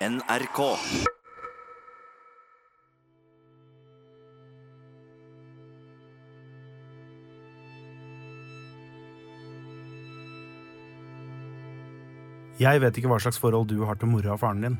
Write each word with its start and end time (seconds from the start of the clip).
NRK. 0.00 0.58
Jeg 12.56 12.80
vet 12.80 12.96
ikke 12.96 13.10
hva 13.10 13.18
slags 13.20 13.36
forhold 13.36 13.68
du 13.68 13.82
har 13.84 13.98
til 14.00 14.08
mora 14.08 14.32
og 14.32 14.40
faren 14.40 14.64
din. 14.64 14.78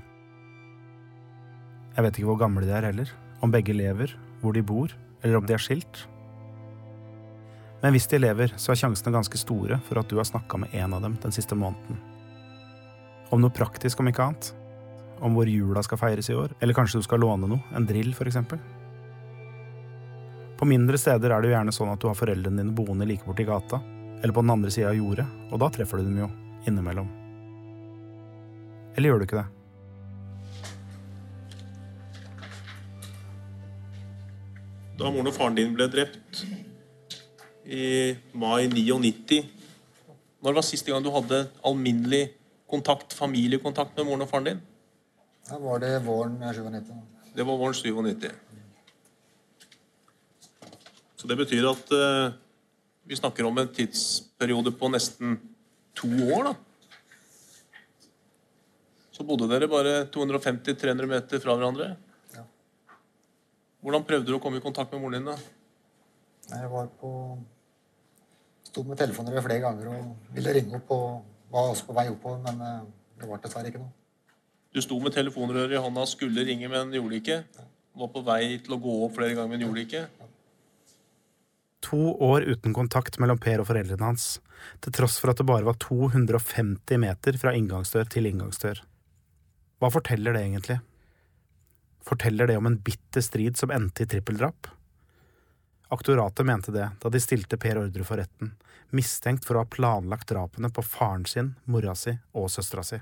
Jeg 1.99 2.07
vet 2.07 2.17
ikke 2.17 2.31
hvor 2.31 2.41
gamle 2.41 2.65
de 2.65 2.73
er 2.73 2.87
heller, 2.89 3.13
om 3.45 3.53
begge 3.53 3.77
lever, 3.77 4.15
hvor 4.41 4.57
de 4.57 4.63
bor, 4.65 4.95
eller 5.21 5.37
om 5.37 5.45
de 5.45 5.53
er 5.53 5.61
skilt. 5.61 6.07
Men 7.83 7.93
hvis 7.93 8.09
de 8.09 8.23
lever, 8.23 8.57
så 8.57 8.73
er 8.73 8.81
sjansene 8.87 9.13
ganske 9.13 9.43
store 9.45 9.83
for 9.85 10.01
at 10.01 10.09
du 10.09 10.17
har 10.17 10.29
snakka 10.29 10.63
med 10.65 10.73
en 10.81 10.97
av 10.97 11.05
dem 11.05 11.21
den 11.21 11.37
siste 11.37 11.61
måneden. 11.61 12.01
Om 13.29 13.45
noe 13.45 13.53
praktisk, 13.53 14.01
om 14.01 14.09
ikke 14.09 14.31
annet. 14.31 14.53
Om 15.21 15.37
hvor 15.37 15.49
jula 15.49 15.83
skal 15.85 16.01
feires 16.01 16.31
i 16.33 16.37
år, 16.37 16.55
eller 16.61 16.77
kanskje 16.77 17.01
du 17.01 17.05
skal 17.05 17.21
låne 17.21 17.49
noe, 17.51 17.61
en 17.77 17.87
drill 17.87 18.15
eksempel. 18.17 18.61
På 20.57 20.69
mindre 20.69 20.99
steder 20.99 21.31
er 21.31 21.41
det 21.41 21.49
jo 21.49 21.57
gjerne 21.57 21.73
sånn 21.73 21.93
at 21.93 22.01
du 22.01 22.09
har 22.09 22.17
foreldrene 22.17 22.61
dine 22.61 22.75
boende 22.77 23.07
like 23.09 23.25
borti 23.25 23.45
gata, 23.49 23.81
eller 24.21 24.35
på 24.37 24.43
den 24.45 24.53
andre 24.53 24.71
sida 24.73 24.91
av 24.91 24.99
jordet, 24.99 25.25
og 25.53 25.61
da 25.61 25.71
treffer 25.73 26.01
du 26.01 26.09
dem 26.09 26.19
jo 26.21 26.29
innimellom. 26.69 27.09
Eller 28.97 29.09
gjør 29.09 29.23
du 29.23 29.25
ikke 29.25 29.41
det? 29.41 29.49
Da 35.01 35.09
moren 35.09 35.31
og 35.31 35.37
faren 35.37 35.57
din 35.57 35.73
ble 35.73 35.87
drept 35.89 36.43
i 37.65 38.13
mai 38.37 38.67
99 38.69 39.39
Når 40.45 40.57
var 40.57 40.65
siste 40.67 40.93
gang 40.93 41.05
du 41.05 41.09
hadde 41.15 41.47
alminnelig 41.65 42.27
kontakt, 42.69 43.15
familiekontakt 43.17 43.97
med 43.97 44.09
moren 44.09 44.27
og 44.27 44.29
faren 44.29 44.49
din? 44.51 44.61
Da 45.51 45.59
var 45.59 45.81
det 45.83 45.99
våren 46.07 46.39
97. 46.39 46.95
Det 47.35 47.43
var 47.43 47.57
våren 47.59 47.75
97. 47.75 48.31
Så 51.17 51.29
det 51.29 51.37
betyr 51.37 51.67
at 51.69 51.91
uh, 51.93 52.33
vi 53.03 53.17
snakker 53.19 53.45
om 53.45 53.59
en 53.59 53.69
tidsperiode 53.75 54.73
på 54.73 54.89
nesten 54.95 55.41
to 55.99 56.09
år, 56.31 56.53
da. 56.53 56.55
Så 59.11 59.27
bodde 59.27 59.51
dere 59.51 59.69
bare 59.69 59.95
250-300 60.15 61.11
meter 61.11 61.43
fra 61.43 61.57
hverandre. 61.59 61.91
Ja. 62.37 62.47
Hvordan 63.83 64.07
prøvde 64.07 64.31
du 64.31 64.39
å 64.39 64.43
komme 64.43 64.63
i 64.63 64.65
kontakt 64.65 64.95
med 64.95 65.03
moren 65.03 65.19
din? 65.19 65.33
da? 65.33 66.55
Jeg 66.55 66.71
var 66.71 66.89
på 67.01 67.11
Sto 68.71 68.85
med 68.87 69.01
telefoner 69.01 69.43
flere 69.43 69.65
ganger 69.65 69.89
og 69.91 70.35
ville 70.37 70.53
ringe 70.55 70.79
opp 70.79 70.93
og 70.95 71.07
var 71.51 71.73
også 71.73 71.89
på 71.89 71.95
vei 71.97 72.05
oppover, 72.13 72.39
men 72.45 72.61
eh, 72.63 72.85
det 73.19 73.27
var 73.27 73.43
dessverre 73.43 73.73
ikke 73.73 73.83
noe. 73.83 74.00
Du 74.71 74.79
sto 74.83 75.01
med 75.03 75.11
telefonrøret 75.17 75.75
i 75.75 75.83
hånda, 75.83 76.05
skulle 76.07 76.45
ringe, 76.47 76.69
men 76.71 76.93
gjorde 76.95 77.17
det 77.17 77.23
ikke. 77.25 77.39
Var 77.99 78.11
på 78.15 78.23
vei 78.23 78.43
til 78.63 78.77
å 78.77 78.83
gå 78.83 78.93
opp 79.07 79.17
flere 79.17 79.35
ganger, 79.35 79.51
men 79.51 79.65
gjorde 79.65 79.81
det 79.81 79.87
ikke. 79.89 80.05
To 81.91 82.13
år 82.23 82.47
uten 82.47 82.77
kontakt 82.77 83.19
mellom 83.19 83.41
Per 83.43 83.65
og 83.65 83.67
foreldrene 83.67 84.07
hans, 84.13 84.37
til 84.85 84.95
tross 84.95 85.19
for 85.19 85.33
at 85.33 85.41
det 85.41 85.49
bare 85.49 85.67
var 85.67 85.81
250 85.83 87.03
meter 87.03 87.41
fra 87.41 87.55
inngangsdør 87.57 88.07
til 88.15 88.31
inngangsdør. 88.31 88.85
Hva 89.81 89.91
forteller 89.91 90.37
det 90.37 90.45
egentlig? 90.45 90.79
Forteller 92.07 92.47
det 92.47 92.61
om 92.61 92.69
en 92.71 92.79
bitter 92.85 93.25
strid 93.27 93.59
som 93.59 93.73
endte 93.75 94.05
i 94.05 94.11
trippeldrap? 94.13 94.71
Aktoratet 95.91 96.47
mente 96.47 96.71
det 96.71 96.93
da 97.03 97.11
de 97.11 97.19
stilte 97.19 97.59
Per 97.59 97.81
Ordre 97.81 98.07
for 98.07 98.23
retten, 98.23 98.55
mistenkt 98.95 99.49
for 99.49 99.59
å 99.59 99.65
ha 99.65 99.73
planlagt 99.73 100.31
drapene 100.31 100.71
på 100.71 100.85
faren 100.87 101.27
sin, 101.27 101.57
mora 101.67 101.97
si 101.99 102.15
og 102.37 102.53
søstera 102.55 102.87
si. 102.87 103.01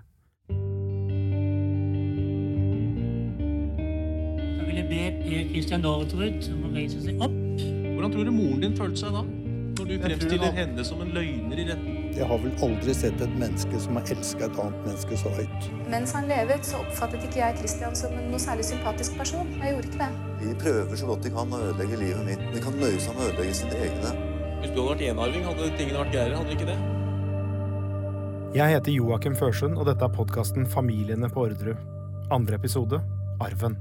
Jeg 4.78 4.86
be 4.86 4.98
Per 5.18 5.48
Christian 5.50 5.80
Norderud 5.82 6.44
om 6.52 6.66
å 6.68 6.70
reise 6.70 7.00
seg 7.02 7.22
opp. 7.24 7.32
Hvordan 7.58 8.12
tror 8.14 8.28
du 8.28 8.30
moren 8.30 8.60
din 8.62 8.76
følte 8.78 9.00
seg 9.00 9.16
da? 9.16 9.22
Når 9.78 9.88
du 9.88 9.94
fremstiller 10.04 10.52
henne 10.54 10.84
som 10.86 11.00
en 11.02 11.10
løgner 11.16 11.58
i 11.58 11.64
retten? 11.66 11.96
Jeg 12.14 12.28
har 12.30 12.38
vel 12.44 12.52
aldri 12.62 12.94
sett 12.94 13.24
et 13.24 13.34
menneske 13.40 13.80
som 13.82 13.98
har 13.98 14.12
elska 14.14 14.46
et 14.46 14.60
annet 14.62 14.86
menneske 14.86 15.18
så 15.18 15.32
høyt. 15.34 15.66
Mens 15.90 16.14
han 16.14 16.30
levet, 16.30 16.62
så 16.66 16.78
oppfattet 16.84 17.26
ikke 17.26 17.40
jeg 17.40 17.56
Christian 17.58 17.98
som 17.98 18.14
en 18.14 18.30
noe 18.30 18.42
særlig 18.42 18.68
sympatisk 18.70 19.18
person. 19.18 19.50
Jeg 19.58 19.74
gjorde 19.74 19.90
ikke 19.90 20.04
det. 20.04 20.08
De 20.44 20.54
prøver 20.62 21.02
så 21.02 21.10
godt 21.10 21.26
de 21.26 21.34
kan 21.40 21.58
å 21.58 21.60
ødelegge 21.72 22.00
livet 22.04 22.24
mitt. 22.30 22.46
De 22.54 22.62
kan 22.68 22.78
nøye 22.78 23.02
seg 23.02 23.18
med 23.18 23.24
å 23.24 23.28
ødelegge 23.32 23.58
sine 23.64 23.82
egne. 23.88 24.14
Hvis 24.62 24.70
du 24.70 24.78
hadde 24.78 24.88
vært 24.92 25.04
enarving, 25.10 25.50
hadde 25.50 25.68
tingene 25.74 26.02
vært 26.04 26.14
greiere, 26.14 26.38
hadde 26.38 26.54
de 26.54 26.58
ikke 26.60 26.70
det? 26.70 26.78
Jeg 28.62 28.78
heter 28.78 28.94
Joakim 28.94 29.34
Førsund, 29.42 29.74
og 29.74 29.90
dette 29.90 30.06
er 30.06 30.16
podkasten 30.22 30.70
Familiene 30.70 31.34
på 31.34 31.48
Orderud. 31.50 31.86
Andre 32.30 32.62
episode 32.62 33.02
Arven. 33.42 33.74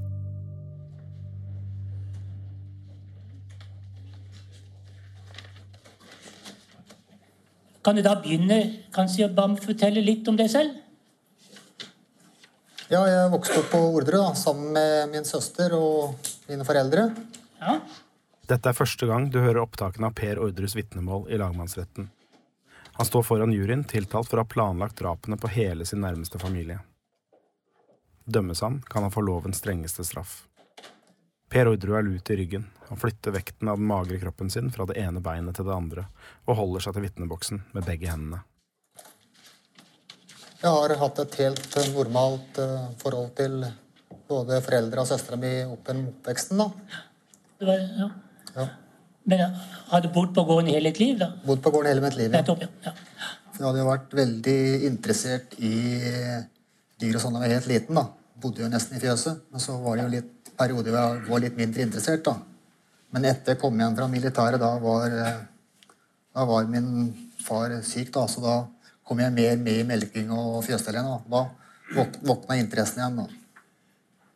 Kan 7.88 7.96
du 7.96 8.02
da 8.04 8.18
begynne 8.20 8.58
kanskje 8.92 9.30
å 9.32 9.44
fortelle 9.64 10.02
litt 10.04 10.28
om 10.28 10.36
deg 10.36 10.50
selv? 10.52 10.74
Ja, 12.92 13.00
jeg 13.08 13.30
vokste 13.32 13.62
opp 13.62 13.70
på 13.72 13.80
Ordre 13.96 14.20
da, 14.20 14.34
sammen 14.36 14.74
med 14.76 15.14
min 15.14 15.28
søster 15.28 15.72
og 15.78 16.28
mine 16.50 16.68
foreldre. 16.68 17.06
Ja. 17.62 17.78
Dette 18.52 18.74
er 18.74 18.76
første 18.76 19.08
gang 19.08 19.30
du 19.32 19.40
hører 19.40 19.62
opptakene 19.62 20.10
av 20.12 20.18
Per 20.20 20.44
Ordres 20.44 20.76
vitnemål 20.76 21.30
i 21.32 21.40
lagmannsretten. 21.40 22.10
Han 23.00 23.08
står 23.08 23.24
foran 23.24 23.56
juryen 23.56 23.88
tiltalt 23.88 24.28
for 24.28 24.42
å 24.42 24.44
ha 24.44 24.52
planlagt 24.52 25.00
drapene 25.00 25.40
på 25.40 25.54
hele 25.56 25.88
sin 25.88 26.04
nærmeste 26.04 26.44
familie. 26.44 26.82
Dømmes 28.28 28.68
han, 28.68 28.82
kan 28.92 29.08
han 29.08 29.16
få 29.16 29.24
lovens 29.24 29.64
strengeste 29.64 30.04
straff. 30.04 30.42
Per 31.48 31.70
Orderud 31.72 31.96
er 31.96 32.04
lut 32.04 32.30
i 32.30 32.36
ryggen. 32.36 32.66
Han 32.90 33.00
flytter 33.00 33.32
vekten 33.36 33.70
av 33.72 33.80
den 33.80 33.88
magre 33.88 34.20
kroppen 34.20 34.50
sin 34.52 34.70
fra 34.72 34.86
det 34.88 34.98
ene 35.00 35.22
beinet 35.24 35.56
til 35.56 35.68
det 35.68 35.76
andre, 35.76 36.06
og 36.48 36.60
holder 36.60 36.84
seg 36.84 36.96
til 36.96 37.06
vitneboksen 37.08 37.62
med 37.76 37.88
begge 37.88 38.12
hendene. 38.12 38.44
Jeg 40.58 40.74
har 40.74 40.96
hatt 41.00 41.20
et 41.22 41.36
helt 41.44 41.76
eh, 41.78 41.90
normalt 41.94 42.60
eh, 42.60 42.88
forhold 43.00 43.30
til 43.38 43.62
både 44.28 44.58
foreldre 44.66 45.04
og 45.04 45.08
søstera 45.08 45.38
mi 45.40 45.52
opp 45.68 45.88
gjennom 45.88 46.10
oppveksten. 46.16 46.64
da. 46.64 47.02
Det 47.60 47.68
var, 47.70 47.84
ja. 48.02 48.08
Ja. 48.56 48.68
Men 49.28 49.44
jeg 49.44 49.68
hadde 49.92 50.08
du 50.08 50.16
bodd 50.16 50.34
på 50.36 50.46
gården 50.50 50.72
hele 50.74 50.90
mitt 50.90 51.00
liv, 51.04 51.18
da? 51.22 51.30
Bodd 51.46 51.62
på 51.64 51.72
gården 51.76 51.92
hele 51.92 52.04
mitt 52.04 52.18
liv. 52.18 52.32
Ja. 52.32 52.42
Nettopp, 52.42 52.66
ja. 52.66 52.72
ja. 52.90 52.96
Jeg 53.58 53.66
hadde 53.66 53.82
jo 53.82 53.88
vært 53.88 54.18
veldig 54.18 54.60
interessert 54.90 55.56
i 55.64 55.74
dyr 57.02 57.18
og 57.18 57.24
sånn 57.24 57.38
da 57.38 57.44
jeg 57.46 57.54
var 57.54 57.56
helt 57.56 57.72
liten. 57.72 58.02
da. 58.02 58.08
Bodde 58.42 58.66
jo 58.66 58.72
nesten 58.72 58.98
i 58.98 59.02
fjøset. 59.02 59.46
Men 59.54 59.64
så 59.64 59.78
var 59.82 59.98
det 59.98 60.08
jo 60.08 60.14
litt 60.18 60.37
perioder 60.58 60.92
hvor 60.92 61.04
jeg 61.16 61.30
var 61.30 61.40
litt 61.46 61.58
mindre 61.58 61.82
interessert. 61.86 62.24
da. 62.26 62.36
Men 63.14 63.26
etter 63.26 63.54
jeg 63.56 63.62
kom 63.62 63.78
hjem 63.80 63.96
fra 63.96 64.08
militæret, 64.12 64.60
da 64.60 64.72
var, 64.84 65.06
eh, 65.08 65.38
da 66.36 66.46
var 66.46 66.66
min 66.68 66.88
far 67.44 67.70
syk. 67.82 68.12
da, 68.14 68.26
Så 68.28 68.42
da 68.42 68.66
kom 69.08 69.20
jeg 69.20 69.32
mer 69.34 69.56
med 69.58 69.80
i 69.80 69.84
melking 69.84 70.32
og 70.32 70.64
fjøsstell 70.66 70.96
igjen. 70.96 71.06
Da, 71.08 71.20
da 71.30 71.46
våk- 71.96 72.20
våkna 72.24 72.58
interessen 72.60 73.00
igjen. 73.04 73.16
da. 73.18 73.28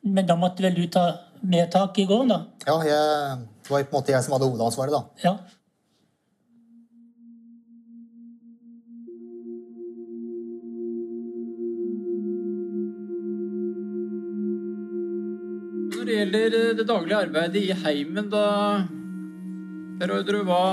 Men 0.03 0.25
da 0.25 0.35
måtte 0.35 0.61
vel 0.63 0.73
du 0.75 0.87
ta 0.87 1.19
mer 1.43 1.67
tak 1.67 1.97
i 1.99 2.05
gården, 2.05 2.29
da? 2.29 2.45
Ja, 2.67 2.77
jeg, 2.83 3.47
det 3.63 3.69
var 3.69 3.83
på 3.83 3.97
en 3.97 4.01
måte 4.01 4.11
jeg 4.15 4.23
som 4.23 4.33
hadde 4.33 4.49
hovedansvaret. 4.49 4.91
da. 4.91 5.03
Ja. 5.23 5.37
Det 16.11 16.19
gjelder 16.19 16.55
eh, 16.59 16.73
det 16.75 16.85
daglige 16.89 17.23
arbeidet 17.27 17.61
i 17.61 17.75
heimen, 17.85 18.27
da 18.31 18.43
Per 20.01 20.11
Ordre, 20.17 20.43
hva 20.47 20.63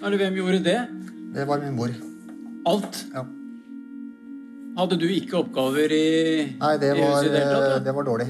Eller 0.00 0.20
hvem 0.20 0.38
gjorde 0.38 0.60
det? 0.64 0.80
Det 1.34 1.44
var 1.48 1.60
min 1.60 1.74
mor. 1.76 1.92
Alt? 2.70 3.02
Ja. 3.12 3.24
Hadde 4.78 4.96
du 4.98 5.04
ikke 5.10 5.42
oppgaver 5.42 5.92
i, 5.92 6.06
Nei, 6.56 6.72
det 6.80 6.94
i 6.94 7.02
var, 7.02 7.12
huset 7.12 7.28
i 7.28 7.34
det 7.34 7.42
hele 7.44 7.68
eh, 7.74 7.82
det 7.84 7.94
var 7.94 8.08
dårlig. 8.08 8.28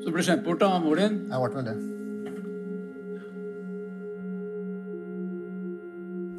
Så 0.00 0.08
du 0.08 0.12
ble 0.16 0.26
skjemt 0.26 0.44
bort 0.44 0.64
av 0.66 0.80
mor 0.82 0.98
din? 0.98 1.22
Jeg 1.30 1.44
ble 1.44 1.60
vel 1.60 1.70
det. 1.70 1.78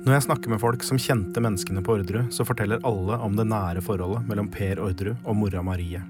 Når 0.01 0.15
jeg 0.17 0.25
snakker 0.25 0.49
med 0.49 0.59
folk 0.63 0.83
som 0.83 0.97
kjente 0.99 1.43
menneskene 1.45 1.83
på 1.85 1.93
Orderud, 1.93 2.31
så 2.33 2.43
forteller 2.43 2.81
alle 2.89 3.21
om 3.21 3.37
det 3.37 3.45
nære 3.47 3.85
forholdet 3.85 4.25
mellom 4.27 4.49
Per 4.51 4.81
Orderud 4.81 5.21
og 5.21 5.37
mora 5.37 5.61
Marie. 5.63 6.01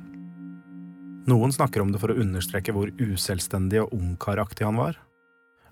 Noen 1.29 1.51
snakker 1.53 1.83
om 1.83 1.91
det 1.93 1.99
for 2.01 2.09
å 2.09 2.17
understreke 2.17 2.73
hvor 2.73 2.89
uselvstendig 2.97 3.83
og 3.83 3.93
ungkaraktig 3.93 4.65
han 4.65 4.79
var. 4.79 4.97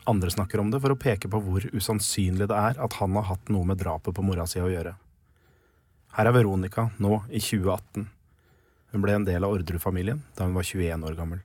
Andre 0.09 0.29
snakker 0.29 0.61
om 0.61 0.69
det 0.69 0.81
for 0.83 0.93
å 0.93 0.99
peke 0.99 1.29
på 1.31 1.41
hvor 1.41 1.65
usannsynlig 1.73 2.45
det 2.51 2.57
er 2.57 2.77
at 2.77 2.97
han 2.99 3.17
har 3.17 3.25
hatt 3.31 3.49
noe 3.49 3.65
med 3.65 3.81
drapet 3.81 4.13
på 4.13 4.25
mora 4.25 4.45
si 4.49 4.61
å 4.61 4.69
gjøre. 4.69 4.93
Her 6.17 6.29
er 6.29 6.35
Veronica 6.37 6.89
nå 7.01 7.23
i 7.29 7.41
2018. 7.41 8.05
Hun 8.93 9.05
ble 9.05 9.17
en 9.17 9.25
del 9.25 9.45
av 9.45 9.53
Orderud-familien 9.55 10.21
da 10.37 10.45
hun 10.45 10.57
var 10.57 10.65
21 10.69 11.05
år 11.09 11.17
gammel. 11.17 11.41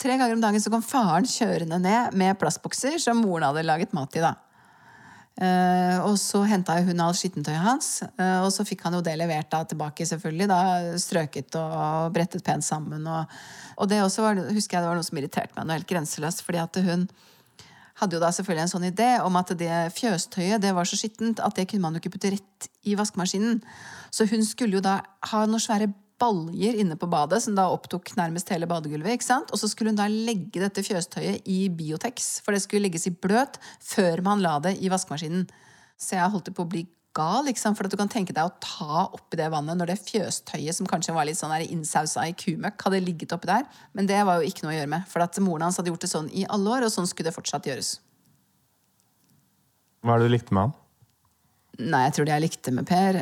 Tre 0.00 0.16
ganger 0.16 0.36
om 0.36 0.42
dagen 0.44 0.60
så 0.60 0.72
kom 0.72 0.84
faren 0.84 1.28
kjørende 1.28 1.78
ned 1.80 2.16
med 2.16 2.36
plastbokser 2.40 2.96
som 3.00 3.20
moren 3.24 3.48
hadde 3.48 3.64
laget 3.64 3.94
mat 3.96 4.16
i. 4.16 4.24
da. 4.24 4.34
Eh, 5.36 5.98
og 6.00 6.14
så 6.16 6.40
henta 6.48 6.78
hun 6.80 7.00
all 7.04 7.12
skittentøyet 7.16 7.60
hans, 7.60 7.88
eh, 8.08 8.38
og 8.40 8.48
så 8.54 8.64
fikk 8.64 8.86
han 8.86 8.94
jo 8.96 9.02
det 9.04 9.18
levert 9.20 9.50
da 9.52 9.60
tilbake, 9.68 10.06
selvfølgelig. 10.08 10.48
da, 10.48 10.60
Strøket 11.02 11.58
og 11.60 12.14
brettet 12.14 12.44
pent 12.44 12.64
sammen. 12.64 13.04
Og, 13.04 13.34
og 13.76 13.90
det 13.90 14.00
også 14.00 14.24
var, 14.24 14.40
husker 14.48 14.78
jeg 14.78 14.86
det 14.86 14.90
var 14.90 14.96
noe 14.96 15.08
som 15.08 15.20
irriterte 15.20 15.58
meg 15.58 15.68
noe 15.68 15.76
helt 15.76 15.90
grenseløst. 15.90 16.40
fordi 16.46 16.62
at 16.62 16.80
hun 16.88 17.04
hadde 18.00 18.16
jo 18.16 18.20
da 18.20 18.32
selvfølgelig 18.32 18.64
en 18.64 18.72
sånn 18.72 18.88
idé 18.90 19.10
om 19.24 19.36
at 19.40 19.52
det 19.56 19.76
fjøstøyet 19.96 20.60
det 20.60 20.72
var 20.76 20.88
så 20.88 20.98
skittent 21.00 21.40
at 21.40 21.56
det 21.56 21.64
kunne 21.68 21.84
man 21.84 21.96
jo 21.96 22.02
ikke 22.02 22.16
putte 22.16 22.32
rett 22.32 22.68
i 22.84 22.96
vaskemaskinen. 22.96 23.62
Så 24.12 24.28
hun 24.32 24.44
skulle 24.44 24.78
jo 24.78 24.84
da 24.84 24.98
ha 25.32 25.44
noen 25.44 25.60
svære 25.62 25.92
baljer 26.20 26.78
inne 26.80 26.96
på 26.98 27.08
badet, 27.10 27.42
som 27.44 27.56
da 27.56 27.66
opptok 27.72 28.14
nærmest 28.18 28.50
hele 28.52 28.68
badegulvet. 28.70 29.16
ikke 29.16 29.28
sant? 29.28 29.52
Og 29.52 29.60
så 29.60 29.68
skulle 29.70 29.92
hun 29.92 30.00
da 30.00 30.08
legge 30.08 30.62
dette 30.62 30.84
fjøstøyet 30.86 31.46
i 31.48 31.66
Biotex, 31.68 32.40
for 32.44 32.56
det 32.56 32.62
skulle 32.64 32.86
legges 32.86 33.06
i 33.10 33.14
bløt 33.14 33.60
før 33.84 34.22
man 34.24 34.44
la 34.44 34.58
det 34.64 34.76
i 34.80 34.92
vaskemaskinen. 34.92 35.46
Så 35.96 36.16
jeg 36.16 36.32
holdt 36.32 36.52
på 36.56 36.64
å 36.64 36.70
bli 36.70 36.86
gal, 37.16 37.46
liksom, 37.48 37.76
for 37.76 37.88
at 37.88 37.92
du 37.92 37.96
kan 37.96 38.10
tenke 38.12 38.34
deg 38.36 38.44
å 38.44 38.54
ta 38.60 39.06
oppi 39.06 39.38
det 39.40 39.48
vannet 39.52 39.78
når 39.78 39.92
det 39.92 40.00
fjøstøyet, 40.04 40.76
som 40.76 40.88
kanskje 40.88 41.14
var 41.16 41.28
litt 41.28 41.38
sånn 41.38 41.54
innsausa 41.64 42.26
i 42.28 42.34
kumøkk, 42.36 42.88
hadde 42.88 43.04
ligget 43.04 43.32
oppi 43.36 43.48
der. 43.48 43.64
Men 43.96 44.08
det 44.10 44.20
var 44.28 44.40
jo 44.40 44.50
ikke 44.50 44.66
noe 44.66 44.74
å 44.74 44.78
gjøre 44.78 44.92
med, 44.92 45.06
for 45.08 45.24
at 45.24 45.38
moren 45.40 45.68
hans 45.68 45.80
hadde 45.80 45.92
gjort 45.92 46.04
det 46.04 46.12
sånn 46.12 46.32
i 46.32 46.44
alle 46.52 46.74
år, 46.76 46.88
og 46.88 46.92
sånn 46.92 47.08
skulle 47.08 47.30
det 47.30 47.36
fortsatt 47.36 47.68
gjøres. 47.70 47.96
Hva 50.04 50.16
er 50.16 50.22
det 50.22 50.28
du 50.28 50.36
likte 50.36 50.54
med 50.54 50.68
han? 50.68 50.76
Nei, 51.76 52.06
jeg 52.06 52.16
tror 52.16 52.26
det 52.26 52.32
jeg 52.32 52.44
likte 52.46 52.72
med 52.72 52.86
Per, 52.88 53.18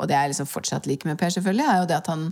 og 0.00 0.08
det 0.08 0.16
jeg 0.16 0.32
liksom 0.32 0.48
fortsatt 0.48 0.88
liker 0.88 1.10
med 1.10 1.18
Per, 1.20 1.32
selvfølgelig, 1.34 1.66
er 1.68 1.80
jo 1.82 1.88
det 1.90 1.98
at 1.98 2.08
han, 2.08 2.26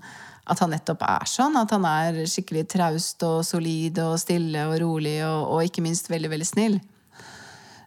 at 0.48 0.60
han 0.62 0.72
nettopp 0.72 1.04
er 1.04 1.28
sånn. 1.28 1.58
At 1.60 1.74
han 1.74 1.84
er 1.88 2.22
skikkelig 2.30 2.64
traust 2.72 3.24
og 3.26 3.42
solid 3.44 4.00
og 4.04 4.16
stille 4.22 4.64
og 4.70 4.78
rolig 4.80 5.18
og, 5.26 5.40
og 5.52 5.64
ikke 5.68 5.84
minst 5.84 6.08
veldig, 6.12 6.32
veldig 6.32 6.48
snill. 6.48 6.78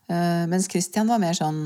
Uh, 0.09 0.45
mens 0.50 0.69
Christian 0.69 1.09
var 1.09 1.21
mer 1.21 1.38
sånn 1.38 1.63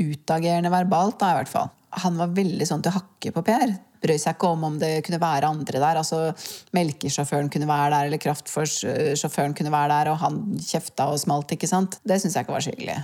utagerende 0.00 0.72
verbalt, 0.72 1.18
da, 1.20 1.32
i 1.32 1.40
hvert 1.40 1.52
fall. 1.52 1.68
Han 2.04 2.16
var 2.18 2.32
veldig 2.34 2.66
sånn 2.68 2.82
til 2.84 2.94
hakke 2.96 3.32
på 3.34 3.42
Per. 3.46 3.74
Brøy 4.04 4.16
seg 4.20 4.34
ikke 4.36 4.50
om 4.52 4.64
om 4.68 4.78
det 4.80 4.98
kunne 5.06 5.20
være 5.22 5.48
andre 5.48 5.80
der. 5.80 6.00
altså 6.00 6.32
Melkesjåføren 6.76 7.50
kunne 7.52 7.68
være 7.70 7.92
der, 7.94 8.08
eller 8.08 8.20
kraftforsjåføren 8.24 9.54
kunne 9.56 9.72
være 9.72 9.92
der, 9.92 10.10
og 10.12 10.18
han 10.24 10.40
kjefta 10.60 11.08
og 11.12 11.20
smalt. 11.22 11.54
ikke 11.56 11.70
sant? 11.70 12.00
Det 12.04 12.20
syns 12.20 12.36
jeg 12.36 12.44
ikke 12.44 12.56
var 12.56 12.66
så 12.66 12.74
hyggelig. 12.74 12.98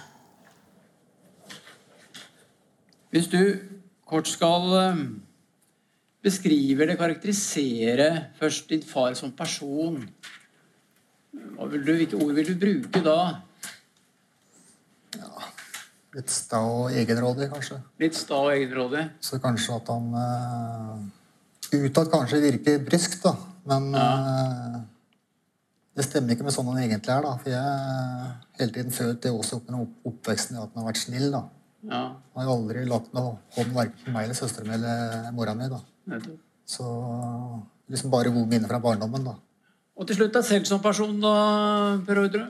Hvis 3.11 3.27
du 3.27 3.41
kort 4.07 4.29
skal 4.31 4.73
eh, 4.79 5.01
beskrive 6.23 6.85
eller 6.85 6.99
karakterisere 6.99 8.11
først 8.39 8.71
din 8.71 8.85
far 8.87 9.15
som 9.19 9.33
person, 9.33 9.99
du, 11.33 11.79
hvilke 11.85 12.19
ord 12.19 12.35
vil 12.35 12.53
du 12.53 12.55
bruke 12.59 13.03
da? 13.05 13.19
Ja, 15.19 15.51
litt 16.15 16.31
sta 16.31 16.63
og 16.63 16.95
egenrådig, 16.95 17.51
kanskje. 17.51 17.81
Litt 18.03 18.19
sta 18.19 18.45
og 18.47 18.55
egenrådig? 18.55 19.05
Så 19.23 19.41
kanskje 19.43 19.77
at 19.79 19.91
han 19.91 20.09
uh, 20.15 20.97
utad 21.75 22.11
kanskje 22.15 22.43
virker 22.47 22.83
brysk, 22.87 23.21
da. 23.27 23.35
Men 23.71 23.91
ja. 23.95 24.09
uh, 24.17 24.81
det 25.99 26.07
stemmer 26.07 26.35
ikke 26.35 26.47
med 26.47 26.55
sånn 26.55 26.71
han 26.71 26.83
egentlig 26.83 27.15
er. 27.15 27.27
da, 27.27 27.37
For 27.43 27.53
jeg 27.53 27.63
har 27.63 28.35
hele 28.61 28.75
tiden 28.77 28.95
følt 28.95 29.23
det 29.23 29.35
også 29.35 29.59
opp 29.59 29.71
med 29.71 30.11
oppveksten 30.11 30.59
at 30.59 30.71
han 30.71 30.85
har 30.85 30.93
vært 30.93 31.03
snill. 31.03 31.33
da. 31.35 31.49
Ja. 31.83 32.03
Han 32.35 32.43
har 32.43 32.49
jo 32.49 32.57
aldri 32.59 32.85
lagt 32.89 33.15
noe 33.17 33.39
hånd 33.57 33.73
verken 33.77 34.05
på 34.05 34.13
meg 34.15 34.27
eller 34.27 34.37
søstera 34.37 34.69
mi 34.69 34.75
eller 34.77 35.31
mora 35.37 35.55
mi. 35.57 35.69
da. 35.73 35.81
Så 36.69 36.87
liksom 37.91 38.13
bare 38.13 38.33
gode 38.35 38.51
minner 38.51 38.69
fra 38.69 38.83
barndommen. 38.83 39.25
da. 39.25 39.37
Og 39.97 40.07
til 40.09 40.17
slutt 40.17 40.37
deg 40.37 40.47
selv 40.49 40.69
som 40.69 40.83
person, 40.85 41.17
da, 41.21 41.33
Per 42.07 42.23
Ordre? 42.23 42.47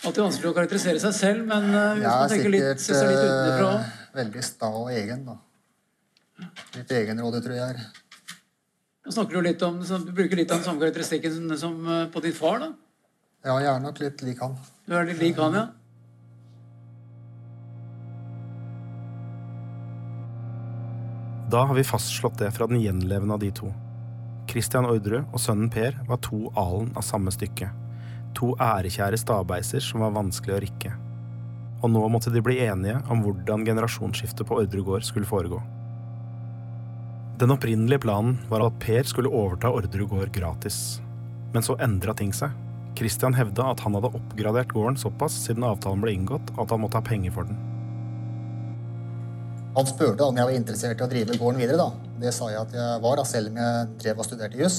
Alltid 0.00 0.22
vanskelig 0.24 0.48
å 0.48 0.56
karakterisere 0.56 1.00
seg 1.02 1.12
selv, 1.16 1.44
men 1.48 1.66
uh, 1.74 1.94
hvis 1.98 2.06
man 2.08 2.30
tenker 2.32 2.52
litt, 2.54 2.80
ser 2.80 2.96
seg 2.96 3.10
litt 3.10 3.20
utenfra 3.20 3.72
uh, 3.76 3.96
Veldig 4.16 4.44
sta 4.44 4.70
og 4.80 4.88
egen, 4.96 5.26
da. 5.28 5.36
Litt 6.78 6.94
egenrådig, 6.96 7.42
tror 7.44 7.58
jeg. 7.58 7.74
er. 7.74 8.38
Da 9.04 9.12
snakker 9.12 9.36
Du 9.36 9.44
litt 9.44 9.62
om, 9.66 9.76
du 9.80 10.12
bruker 10.16 10.40
litt 10.40 10.50
av 10.50 10.62
den 10.62 10.64
samme 10.64 10.80
karakteristikken 10.80 11.52
som 11.60 11.76
uh, 11.84 12.06
på 12.12 12.22
din 12.24 12.36
far? 12.36 12.64
da? 12.64 12.70
Ja, 13.44 13.58
jeg 13.60 13.70
er 13.74 13.84
nok 13.84 14.00
litt 14.00 14.24
lik 14.24 14.40
han. 14.44 14.56
Du 14.88 14.96
er 14.96 15.06
litt 15.08 15.20
lik 15.20 15.38
han, 15.40 15.56
ja? 15.56 15.66
Da 21.50 21.64
har 21.64 21.74
vi 21.74 21.84
fastslått 21.84 22.38
det 22.38 22.50
fra 22.50 22.66
den 22.66 22.78
gjenlevende 22.80 23.34
av 23.34 23.40
de 23.42 23.48
to. 23.50 23.72
Christian 24.50 24.86
Orderud 24.86 25.32
og 25.34 25.40
sønnen 25.42 25.70
Per 25.72 25.96
var 26.06 26.20
to 26.22 26.44
alen 26.58 26.92
av 26.94 27.02
samme 27.02 27.32
stykke. 27.34 27.66
To 28.38 28.52
ærekjære 28.62 29.18
stabeiser 29.18 29.82
som 29.82 30.04
var 30.04 30.14
vanskelig 30.14 30.54
å 30.54 30.60
rikke. 30.62 30.92
Og 31.80 31.90
nå 31.90 32.02
måtte 32.12 32.30
de 32.30 32.42
bli 32.44 32.60
enige 32.62 33.00
om 33.10 33.24
hvordan 33.24 33.64
generasjonsskiftet 33.66 34.46
på 34.46 34.60
Orderud 34.60 34.86
gård 34.86 35.08
skulle 35.08 35.26
foregå. 35.26 35.58
Den 37.40 37.56
opprinnelige 37.56 38.04
planen 38.04 38.36
var 38.52 38.68
at 38.68 38.78
Per 38.84 39.10
skulle 39.10 39.32
overta 39.32 39.72
Orderud 39.74 40.06
gård 40.12 40.30
gratis. 40.36 41.00
Men 41.50 41.66
så 41.66 41.74
endra 41.82 42.14
ting 42.14 42.30
seg. 42.36 42.54
Christian 43.00 43.34
hevda 43.34 43.72
at 43.72 43.82
han 43.82 43.98
hadde 43.98 44.12
oppgradert 44.20 44.70
gården 44.76 45.00
såpass 45.02 45.40
siden 45.48 45.66
avtalen 45.66 46.04
ble 46.04 46.14
inngått, 46.14 46.54
at 46.60 46.70
han 46.70 46.84
måtte 46.84 47.00
ha 47.00 47.10
penger 47.10 47.34
for 47.34 47.50
den. 47.50 47.69
Han 49.76 49.86
spurte 49.86 50.26
om 50.26 50.34
jeg 50.34 50.48
var 50.48 50.56
interessert 50.56 50.98
i 50.98 51.04
å 51.04 51.10
drive 51.10 51.36
gården 51.38 51.60
videre. 51.62 51.78
da. 51.78 52.14
Det 52.20 52.32
sa 52.34 52.48
jeg 52.50 52.58
at 52.64 52.72
jeg 52.74 53.02
var, 53.04 53.20
da, 53.20 53.24
selv 53.28 53.52
om 53.52 53.60
jeg 53.60 53.86
drev 54.02 54.18
og 54.18 54.26
studerte 54.26 54.58
juss. 54.58 54.78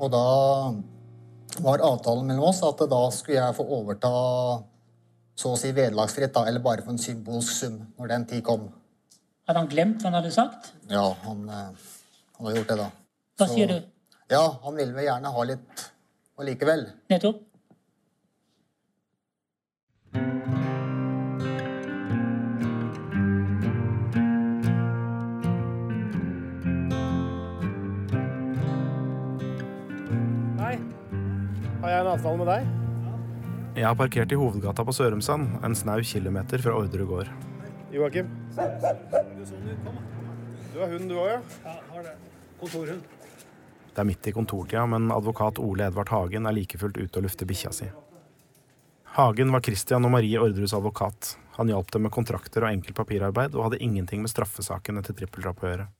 Og 0.00 0.08
da 0.14 0.24
var 1.60 1.84
avtalen 1.84 2.30
mellom 2.30 2.48
oss 2.48 2.62
at 2.64 2.80
da 2.88 3.00
skulle 3.12 3.36
jeg 3.36 3.56
få 3.58 3.66
overta 3.76 4.12
så 5.40 5.52
å 5.52 5.58
si 5.60 5.72
vederlagsfritt, 5.76 6.32
da, 6.32 6.46
eller 6.48 6.64
bare 6.64 6.84
for 6.84 6.94
en 6.94 7.00
symbolsk 7.00 7.52
sum, 7.52 7.76
når 8.00 8.12
den 8.14 8.26
tid 8.32 8.44
kom. 8.48 8.68
Hadde 9.48 9.62
han 9.62 9.70
glemt 9.72 10.00
hva 10.00 10.08
han 10.08 10.18
hadde 10.20 10.32
sagt? 10.34 10.72
Ja, 10.88 11.04
han, 11.26 11.44
eh, 11.48 11.92
han 12.38 12.48
har 12.48 12.58
gjort 12.58 12.72
det, 12.72 12.78
da. 12.80 12.88
Hva 13.40 13.48
så, 13.48 13.54
sier 13.54 13.72
du? 13.72 13.78
Ja, 14.30 14.44
Han 14.62 14.76
ville 14.78 14.94
vel 14.94 15.08
gjerne 15.08 15.32
ha 15.34 15.46
litt 15.48 15.86
allikevel. 16.40 16.86
Nettopp. 17.10 17.40
Har 31.90 31.96
jeg 31.96 32.06
en 32.06 32.12
avtale 32.12 32.38
med 32.38 32.46
deg? 32.46 32.66
Jeg 33.74 33.82
har 33.82 33.96
parkert 33.98 34.30
i 34.30 34.36
hovedgata 34.38 34.84
på 34.86 34.92
Sørumsand, 34.94 35.56
en 35.66 35.72
snau 35.74 35.96
kilometer 36.06 36.62
fra 36.62 36.76
Ordre 36.78 37.02
gård. 37.02 37.32
Joakim. 37.90 38.28
Du 40.70 40.76
har 40.78 40.92
hund, 40.92 41.08
du 41.10 41.16
òg, 41.18 41.32
ja? 41.32 41.40
Ja, 41.64 41.74
har 41.90 42.06
det. 42.06 42.14
Kontorhund. 42.60 43.02
Det 43.90 43.98
er 44.04 44.06
midt 44.06 44.30
i 44.30 44.34
kontortida, 44.36 44.84
men 44.86 45.10
advokat 45.10 45.58
Ole 45.58 45.90
Edvard 45.90 46.14
Hagen 46.14 46.46
er 46.46 46.54
like 46.54 46.78
fullt 46.78 46.94
ute 47.00 47.18
og 47.18 47.26
lufter 47.26 47.50
bikkja 47.50 47.74
si. 47.74 47.90
Hagen 49.16 49.50
var 49.50 49.66
Christian 49.66 50.06
og 50.06 50.14
Marie 50.14 50.38
Ordres 50.38 50.76
advokat. 50.78 51.34
Han 51.58 51.74
hjalp 51.74 51.90
dem 51.90 52.06
med 52.06 52.14
kontrakter 52.14 52.68
og 52.68 52.70
enkelt 52.70 53.02
papirarbeid, 53.02 53.58
og 53.58 53.66
hadde 53.66 53.82
ingenting 53.82 54.22
med 54.22 54.30
straffesaken 54.30 55.02
etter 55.02 55.18
trippeldrap 55.18 55.66
å 55.66 55.72
gjøre. 55.72 55.90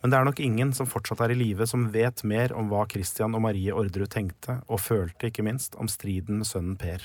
Men 0.00 0.12
det 0.12 0.18
er 0.18 0.26
nok 0.28 0.40
ingen 0.40 0.72
som 0.76 0.86
fortsatt 0.86 1.24
er 1.24 1.34
i 1.34 1.38
live, 1.38 1.66
som 1.66 1.88
vet 1.94 2.22
mer 2.22 2.52
om 2.54 2.68
hva 2.70 2.84
Christian 2.90 3.34
og 3.34 3.42
Marie 3.42 3.74
Orderud 3.74 4.10
tenkte, 4.14 4.60
og 4.70 4.82
følte, 4.84 5.30
ikke 5.30 5.42
minst, 5.46 5.74
om 5.74 5.90
striden 5.90 6.38
med 6.38 6.46
sønnen 6.46 6.76
Per. 6.78 7.02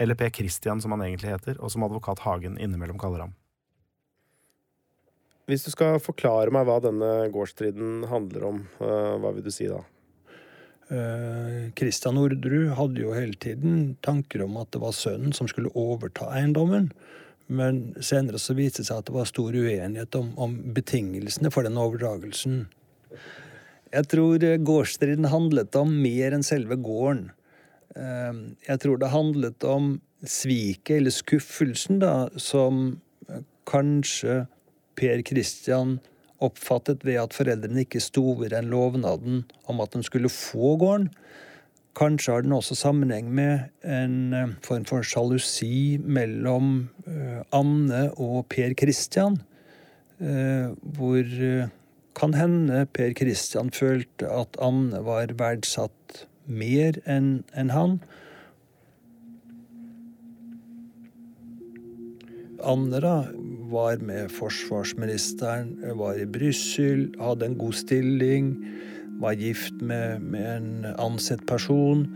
Eller 0.00 0.18
Per 0.20 0.32
Christian, 0.36 0.82
som 0.84 0.92
han 0.96 1.04
egentlig 1.06 1.32
heter, 1.32 1.60
og 1.60 1.72
som 1.72 1.86
advokat 1.86 2.20
Hagen 2.26 2.58
innimellom 2.60 3.00
kaller 3.00 3.24
ham. 3.24 3.36
Hvis 5.48 5.64
du 5.66 5.72
skal 5.72 5.96
forklare 5.98 6.52
meg 6.54 6.68
hva 6.68 6.76
denne 6.84 7.08
gårdsstriden 7.32 8.04
handler 8.12 8.44
om, 8.52 8.60
eh, 8.84 9.16
hva 9.18 9.32
vil 9.34 9.48
du 9.48 9.50
si 9.50 9.66
da? 9.70 9.80
Kristian 10.90 11.72
Christian 11.78 12.16
Orderud 12.18 12.72
hadde 12.74 12.98
jo 12.98 13.12
hele 13.14 13.36
tiden 13.38 13.96
tanker 14.02 14.42
om 14.42 14.56
at 14.58 14.72
det 14.74 14.80
var 14.82 14.90
sønnen 14.90 15.30
som 15.36 15.46
skulle 15.46 15.70
overta 15.78 16.26
eiendommen. 16.34 16.88
Men 17.50 17.80
senere 17.98 18.38
så 18.38 18.54
viste 18.54 18.84
det 18.84 18.90
seg 18.90 19.00
at 19.02 19.08
det 19.08 19.16
var 19.16 19.26
stor 19.28 19.56
uenighet 19.56 20.14
om, 20.18 20.30
om 20.38 20.54
betingelsene 20.76 21.50
for 21.50 21.66
den 21.66 21.78
overdragelsen. 21.80 22.62
Jeg 23.90 24.06
tror 24.12 24.44
eh, 24.46 24.60
gårdsstriden 24.62 25.26
handlet 25.32 25.74
om 25.78 25.90
mer 26.04 26.36
enn 26.36 26.46
selve 26.46 26.78
gården. 26.78 27.32
Eh, 27.98 28.38
jeg 28.68 28.82
tror 28.84 29.00
det 29.02 29.10
handlet 29.10 29.66
om 29.66 29.96
sviket, 30.22 31.00
eller 31.00 31.14
skuffelsen, 31.14 31.98
da, 32.04 32.28
som 32.38 33.00
eh, 33.28 33.42
kanskje 33.66 34.44
Per 35.00 35.22
Christian 35.26 35.98
oppfattet 36.44 37.02
ved 37.06 37.18
at 37.22 37.34
foreldrene 37.36 37.82
ikke 37.82 38.02
sto 38.02 38.34
ved 38.38 38.54
den 38.54 38.70
lovnaden 38.72 39.42
om 39.70 39.82
at 39.82 39.94
de 39.96 40.04
skulle 40.06 40.30
få 40.32 40.76
gården. 40.80 41.10
Kanskje 41.98 42.32
har 42.32 42.44
den 42.46 42.54
også 42.54 42.76
sammenheng 42.78 43.32
med 43.34 43.66
en 43.82 44.32
eh, 44.36 44.52
form 44.62 44.84
for 44.86 45.02
sjalusi 45.02 45.98
mellom 45.98 46.88
uh, 47.06 47.42
Anne 47.52 48.04
og 48.14 48.46
Per 48.52 48.76
Christian. 48.78 49.40
Uh, 50.20 50.76
hvor 50.80 51.26
kan 52.14 52.34
hende 52.34 52.86
Per 52.94 53.12
Christian 53.18 53.70
følte 53.74 54.28
at 54.30 54.58
Anne 54.62 55.02
var 55.06 55.34
verdsatt 55.38 56.24
mer 56.46 56.98
enn 57.10 57.40
en 57.58 57.70
han. 57.74 58.00
Anne 62.60 63.00
da, 63.00 63.14
var 63.70 64.02
med 64.04 64.32
forsvarsministeren, 64.34 65.76
var 65.96 66.18
i 66.18 66.26
Brussel, 66.26 67.06
hadde 67.22 67.46
en 67.46 67.58
god 67.60 67.76
stilling, 67.78 68.50
var 69.20 69.36
gift 69.38 69.82
med, 69.84 70.22
med 70.22 70.48
en 70.56 70.94
ansett 70.96 71.44
person. 71.46 72.06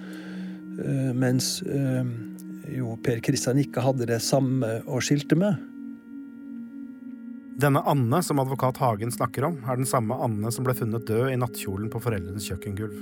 Eh, 0.80 1.12
mens 1.14 1.58
eh, 1.62 2.04
jo 2.74 2.96
Per 3.04 3.20
Kristian 3.24 3.60
ikke 3.60 3.84
hadde 3.84 4.08
det 4.08 4.20
samme 4.24 4.80
å 4.88 5.00
skilte 5.04 5.38
med. 5.38 5.60
Denne 7.60 7.84
Anne 7.86 8.18
som 8.26 8.40
advokat 8.42 8.80
Hagen 8.82 9.12
snakker 9.14 9.46
om, 9.46 9.60
er 9.62 9.78
den 9.78 9.86
samme 9.86 10.16
Anne 10.24 10.50
som 10.50 10.66
ble 10.66 10.74
funnet 10.74 11.06
død 11.06 11.30
i 11.30 11.38
nattkjolen 11.38 11.92
på 11.92 12.00
foreldrenes 12.02 12.48
kjøkkengulv. 12.50 12.96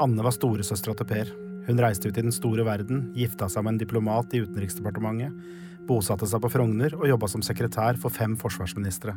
Anne 0.00 0.24
var 0.24 0.32
storesøstera 0.32 0.96
til 0.96 1.10
Per. 1.10 1.32
Hun 1.66 1.82
reiste 1.82 2.08
ut 2.08 2.16
i 2.16 2.24
den 2.24 2.32
store 2.32 2.64
verden, 2.64 3.10
gifta 3.12 3.50
seg 3.52 3.66
med 3.66 3.74
en 3.74 3.82
diplomat 3.82 4.32
i 4.32 4.40
Utenriksdepartementet, 4.46 5.36
bosatte 5.90 6.28
seg 6.30 6.40
på 6.40 6.48
Frogner 6.54 6.96
og 6.96 7.04
jobba 7.10 7.28
som 7.28 7.44
sekretær 7.44 8.00
for 8.00 8.14
fem 8.14 8.38
forsvarsministre. 8.40 9.12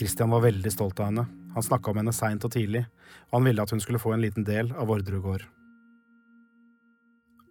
Christian 0.00 0.30
var 0.32 0.40
veldig 0.40 0.70
stolt 0.72 1.00
av 1.00 1.10
henne. 1.10 1.26
Han 1.52 1.62
snakka 1.62 1.90
om 1.90 1.98
henne 2.00 2.12
seint 2.16 2.44
og 2.46 2.54
tidlig, 2.54 2.86
og 3.28 3.34
han 3.36 3.48
ville 3.50 3.64
at 3.66 3.72
hun 3.74 3.82
skulle 3.84 4.00
få 4.00 4.14
en 4.14 4.22
liten 4.22 4.46
del 4.48 4.70
av 4.72 4.88
Orderud 4.88 5.20
gård. 5.20 5.42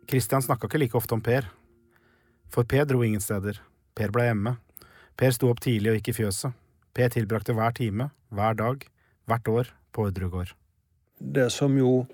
Christian 0.09 0.41
snakka 0.41 0.65
ikke 0.65 0.79
like 0.81 0.97
ofte 0.97 1.13
om 1.13 1.21
Per, 1.21 1.45
for 2.49 2.65
Per 2.65 2.87
dro 2.89 3.03
ingen 3.05 3.21
steder. 3.21 3.59
Per 3.93 4.09
ble 4.15 4.25
hjemme, 4.31 4.55
Per 5.19 5.35
sto 5.35 5.51
opp 5.51 5.59
tidlig 5.61 5.91
og 5.91 5.99
gikk 5.99 6.09
i 6.09 6.15
fjøset. 6.23 6.55
Per 6.95 7.11
tilbrakte 7.13 7.53
hver 7.53 7.75
time, 7.77 8.07
hver 8.33 8.55
dag, 8.57 8.85
hvert 9.29 9.51
år 9.51 9.69
på 9.93 10.07
Orderud 10.07 10.31
gård. 10.33 10.53
Det 11.19 11.49
som 11.53 11.75
jo 11.77 12.07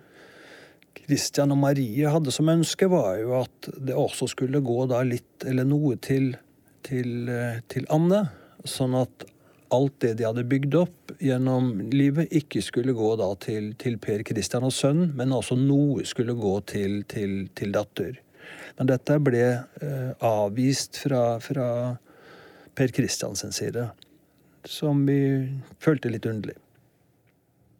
Kristian 0.97 1.53
og 1.53 1.61
Marie 1.61 2.09
hadde 2.11 2.33
som 2.33 2.49
ønske, 2.51 2.89
var 2.91 3.21
jo 3.21 3.37
at 3.39 3.69
det 3.77 3.95
også 3.95 4.27
skulle 4.33 4.59
gå 4.65 4.89
da 4.91 4.99
litt 5.07 5.47
eller 5.47 5.63
noe 5.69 5.95
til, 5.95 6.33
til, 6.83 7.29
eh, 7.29 7.63
til 7.71 7.87
Anne. 7.93 8.25
Sånn 8.65 8.97
at 8.99 9.27
alt 9.75 9.97
det 10.03 10.13
de 10.19 10.25
hadde 10.27 10.45
bygd 10.49 10.77
opp 10.79 11.13
gjennom 11.23 11.73
livet, 11.93 12.31
ikke 12.33 12.63
skulle 12.63 12.95
gå 12.95 13.11
da 13.19 13.29
til, 13.43 13.73
til 13.81 13.99
Per 14.01 14.23
Kristian 14.27 14.65
og 14.67 14.73
sønn, 14.75 15.09
men 15.17 15.35
også 15.35 15.57
noe 15.59 16.05
skulle 16.07 16.35
gå 16.39 16.55
til, 16.71 17.03
til, 17.11 17.45
til 17.57 17.75
datter. 17.75 18.17
Men 18.79 18.89
dette 18.91 19.19
ble 19.23 19.45
eh, 19.45 20.11
avvist 20.25 20.99
fra, 21.03 21.23
fra 21.43 21.67
Per 22.75 22.91
Kristian 22.95 23.37
side, 23.39 23.89
som 24.67 25.05
vi 25.07 25.19
følte 25.83 26.11
litt 26.11 26.27
underlig. 26.27 26.57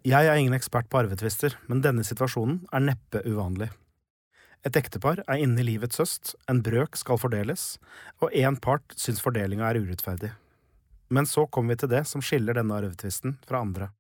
Jeg 0.06 0.30
er 0.30 0.38
ingen 0.38 0.54
ekspert 0.54 0.86
på 0.92 1.02
arvetvister, 1.02 1.58
men 1.66 1.82
denne 1.82 2.06
situasjonen 2.06 2.62
er 2.76 2.84
neppe 2.92 3.24
uvanlig. 3.26 3.72
Et 4.66 4.78
ektepar 4.78 5.20
er 5.26 5.42
inne 5.42 5.62
i 5.62 5.66
livets 5.66 6.00
høst, 6.02 6.34
en 6.50 6.62
brøk 6.66 6.98
skal 6.98 7.20
fordeles, 7.22 7.76
og 8.22 8.34
én 8.34 8.58
part 8.62 8.96
syns 8.98 9.22
fordelinga 9.22 9.68
er 9.68 9.82
urettferdig. 9.82 10.32
Men 11.08 11.26
så 11.30 11.46
kommer 11.48 11.76
vi 11.76 11.84
til 11.84 11.92
det 11.92 12.06
som 12.10 12.24
skiller 12.24 12.58
denne 12.58 12.78
arvetvisten 12.78 13.38
fra 13.46 13.62
andre. 13.62 13.92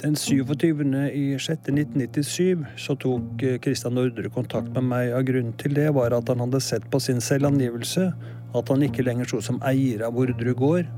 Den 0.00 0.16
27. 0.16 0.80
i 1.12 1.24
6.1997 1.36 2.62
så 2.80 2.94
tok 2.96 3.42
Kristian 3.60 3.92
eh, 3.92 3.98
Nordre 3.98 4.30
kontakt 4.32 4.72
med 4.72 4.86
meg. 4.88 5.12
av 5.12 5.26
Grunnen 5.28 5.52
til 5.60 5.76
det 5.76 5.90
var 5.92 6.16
at 6.16 6.32
han 6.32 6.40
hadde 6.40 6.62
sett 6.64 6.86
på 6.90 7.02
sin 7.04 7.20
selvangivelse 7.20 8.08
at 8.56 8.72
han 8.72 8.86
ikke 8.86 9.04
lenger 9.04 9.28
sto 9.28 9.42
som 9.44 9.60
eier 9.60 10.06
av 10.08 10.16
Ordre 10.16 10.56
gård. 10.56 10.88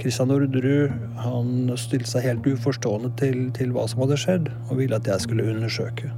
Kristian 0.00 0.32
eh, 0.32 0.40
Orderud 0.40 0.94
han 1.20 1.74
stilte 1.76 2.14
seg 2.14 2.30
helt 2.30 2.48
uforstående 2.48 3.12
til, 3.20 3.42
til 3.56 3.76
hva 3.76 3.84
som 3.92 4.06
hadde 4.06 4.22
skjedd, 4.24 4.54
og 4.70 4.78
ville 4.80 4.96
at 4.96 5.12
jeg 5.12 5.28
skulle 5.28 5.50
undersøke. 5.52 6.14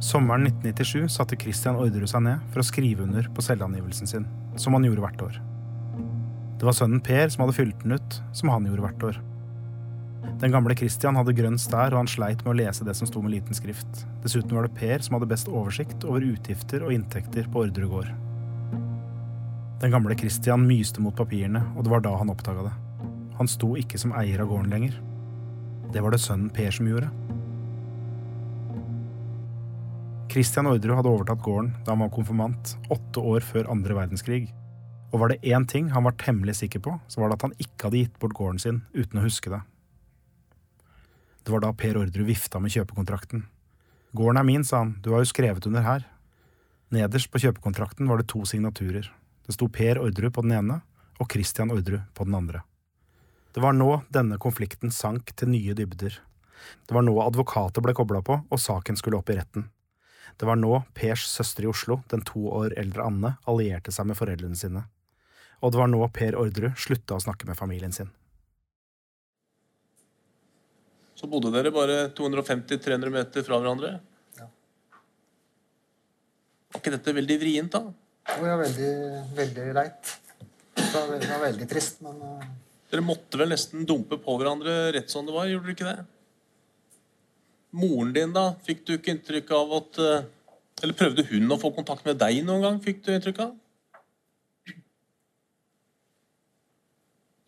Sommeren 0.00 0.44
1997 0.46 1.08
satte 1.08 1.36
Kristian 1.40 1.78
Orderud 1.80 2.10
seg 2.10 2.20
ned 2.26 2.42
for 2.52 2.60
å 2.60 2.66
skrive 2.68 3.06
under 3.06 3.30
på 3.32 3.44
selvangivelsen 3.44 4.10
sin, 4.10 4.26
som 4.60 4.76
han 4.76 4.84
gjorde 4.84 5.00
hvert 5.00 5.22
år. 5.24 5.38
Det 6.60 6.68
var 6.68 6.76
sønnen 6.76 7.00
Per 7.04 7.32
som 7.32 7.44
hadde 7.44 7.56
fylt 7.56 7.80
den 7.80 7.96
ut, 7.96 8.18
som 8.36 8.52
han 8.52 8.68
gjorde 8.68 8.84
hvert 8.84 9.06
år. 9.08 9.22
Den 10.42 10.52
gamle 10.52 10.76
Christian 10.76 11.16
hadde 11.16 11.32
grønn 11.36 11.56
stær, 11.60 11.94
og 11.94 12.02
han 12.02 12.10
sleit 12.12 12.44
med 12.44 12.52
å 12.52 12.58
lese 12.58 12.84
det 12.84 12.92
som 12.98 13.08
sto 13.08 13.22
med 13.24 13.32
liten 13.38 13.56
skrift. 13.56 14.04
Dessuten 14.24 14.52
var 14.52 14.66
det 14.66 14.76
Per 14.76 15.04
som 15.04 15.16
hadde 15.16 15.30
best 15.32 15.48
oversikt 15.48 16.04
over 16.04 16.24
utgifter 16.28 16.84
og 16.84 16.92
inntekter 16.92 17.48
på 17.48 17.64
Orderud 17.64 17.92
gård. 17.94 18.12
Den 19.80 19.92
gamle 19.92 20.16
Christian 20.16 20.64
myste 20.68 21.00
mot 21.04 21.16
papirene, 21.16 21.62
og 21.72 21.84
det 21.84 21.92
var 21.92 22.04
da 22.04 22.12
han 22.20 22.32
oppdaga 22.32 22.68
det. 22.68 22.74
Han 23.40 23.48
sto 23.48 23.72
ikke 23.80 24.00
som 24.00 24.12
eier 24.16 24.44
av 24.44 24.52
gården 24.52 24.72
lenger. 24.72 25.00
Det 25.92 26.04
var 26.04 26.12
det 26.12 26.20
sønnen 26.20 26.52
Per 26.52 26.72
som 26.72 26.88
gjorde. 26.88 27.08
Christian 30.36 30.66
Orderud 30.68 30.98
hadde 30.98 31.08
overtatt 31.08 31.40
gården 31.40 31.70
da 31.86 31.94
han 31.94 32.02
var 32.02 32.10
konfirmant, 32.12 32.74
åtte 32.92 33.22
år 33.24 33.40
før 33.40 33.70
andre 33.72 33.94
verdenskrig. 33.96 34.50
Og 35.08 35.22
var 35.22 35.30
det 35.32 35.38
én 35.48 35.64
ting 35.64 35.86
han 35.94 36.04
var 36.04 36.12
temmelig 36.20 36.58
sikker 36.58 36.82
på, 36.84 36.92
så 37.08 37.22
var 37.22 37.30
det 37.30 37.38
at 37.38 37.44
han 37.46 37.54
ikke 37.56 37.86
hadde 37.86 38.02
gitt 38.02 38.18
bort 38.20 38.34
gården 38.36 38.58
sin 38.60 38.82
uten 38.92 39.16
å 39.16 39.22
huske 39.24 39.48
det. 39.48 39.62
Det 41.40 41.54
var 41.54 41.62
da 41.64 41.70
Per 41.72 41.96
Orderud 41.96 42.28
vifta 42.28 42.60
med 42.60 42.74
kjøpekontrakten. 42.74 43.46
Gården 44.12 44.40
er 44.42 44.44
min, 44.44 44.66
sa 44.68 44.82
han, 44.82 44.90
du 45.00 45.08
har 45.14 45.24
jo 45.24 45.30
skrevet 45.30 45.68
under 45.70 45.86
her. 45.86 46.04
Nederst 46.92 47.30
på 47.32 47.40
kjøpekontrakten 47.40 48.04
var 48.12 48.20
det 48.20 48.28
to 48.28 48.42
signaturer. 48.44 49.08
Det 49.48 49.56
sto 49.56 49.70
Per 49.72 50.02
Orderud 50.02 50.34
på 50.36 50.44
den 50.44 50.52
ene 50.58 50.82
og 51.16 51.30
Christian 51.32 51.72
Orderud 51.72 52.10
på 52.12 52.26
den 52.28 52.36
andre. 52.36 52.60
Det 53.56 53.64
var 53.64 53.72
nå 53.72 54.02
denne 54.12 54.36
konflikten 54.36 54.92
sank 54.92 55.32
til 55.32 55.54
nye 55.54 55.78
dybder. 55.80 56.20
Det 56.84 56.92
var 56.92 57.08
nå 57.08 57.16
advokater 57.24 57.80
ble 57.80 57.96
kobla 57.96 58.20
på, 58.20 58.42
og 58.52 58.60
saken 58.60 59.00
skulle 59.00 59.16
opp 59.16 59.32
i 59.32 59.38
retten. 59.40 59.70
Det 60.36 60.48
var 60.48 60.58
nå 60.60 60.82
Pers 60.96 61.24
søster 61.30 61.64
i 61.64 61.70
Oslo, 61.70 62.02
den 62.12 62.24
to 62.26 62.44
år 62.52 62.76
eldre 62.76 63.06
Anne, 63.08 63.36
allierte 63.48 63.94
seg 63.94 64.10
med 64.10 64.18
foreldrene 64.18 64.58
sine. 64.58 64.84
Og 65.64 65.72
det 65.72 65.80
var 65.80 65.88
nå 65.88 66.02
Per 66.12 66.36
Orderud 66.36 66.76
slutta 66.76 67.16
å 67.16 67.24
snakke 67.24 67.48
med 67.48 67.56
familien 67.56 67.94
sin 67.96 68.12
så 71.16 71.28
bodde 71.32 71.52
dere 71.54 71.72
bare 71.72 71.96
250-300 72.16 73.12
meter 73.12 73.44
fra 73.46 73.58
hverandre. 73.60 73.94
Ja. 74.36 74.48
Var 76.74 76.82
ikke 76.82 76.92
dette 76.92 77.14
veldig 77.16 77.38
vrient, 77.40 77.72
da? 77.72 77.80
Jo, 78.36 78.44
ja, 78.50 78.56
veldig, 78.60 78.90
veldig 79.38 79.66
leit. 79.78 80.12
Det 80.76 80.86
var, 80.92 81.14
det 81.16 81.30
var 81.30 81.42
veldig 81.46 81.68
trist, 81.70 82.02
men 82.04 82.20
uh... 82.20 82.46
Dere 82.86 83.02
måtte 83.02 83.40
vel 83.40 83.50
nesten 83.50 83.82
dumpe 83.88 84.14
på 84.22 84.36
hverandre 84.38 84.92
rett 84.94 85.10
som 85.10 85.24
det 85.26 85.32
var, 85.34 85.48
gjorde 85.50 85.66
dere 85.66 85.74
ikke 85.74 85.88
det? 85.88 86.15
Moren 87.76 88.12
din, 88.16 88.32
da? 88.32 88.54
Fikk 88.64 88.86
du 88.88 88.96
ikke 88.96 89.12
inntrykk 89.12 89.52
av 89.56 89.76
at 89.80 90.00
uh... 90.00 90.24
Eller 90.84 90.96
prøvde 90.96 91.24
hun 91.28 91.52
å 91.52 91.56
få 91.60 91.70
kontakt 91.76 92.04
med 92.04 92.18
deg 92.20 92.42
noen 92.44 92.64
gang? 92.64 92.78
Fikk 92.84 93.02
du 93.04 93.10
inntrykk 93.14 93.40
av? 93.46 93.54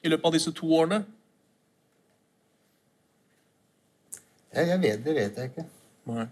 I 0.04 0.12
løpet 0.12 0.28
av 0.28 0.36
disse 0.36 0.52
to 0.56 0.68
årene? 0.72 1.02
Ja, 4.54 4.64
jeg 4.64 4.80
vet, 4.80 5.04
det 5.04 5.14
vet 5.16 5.36
jeg 5.38 5.50
ikke. 5.50 5.64
Nei. 6.08 6.26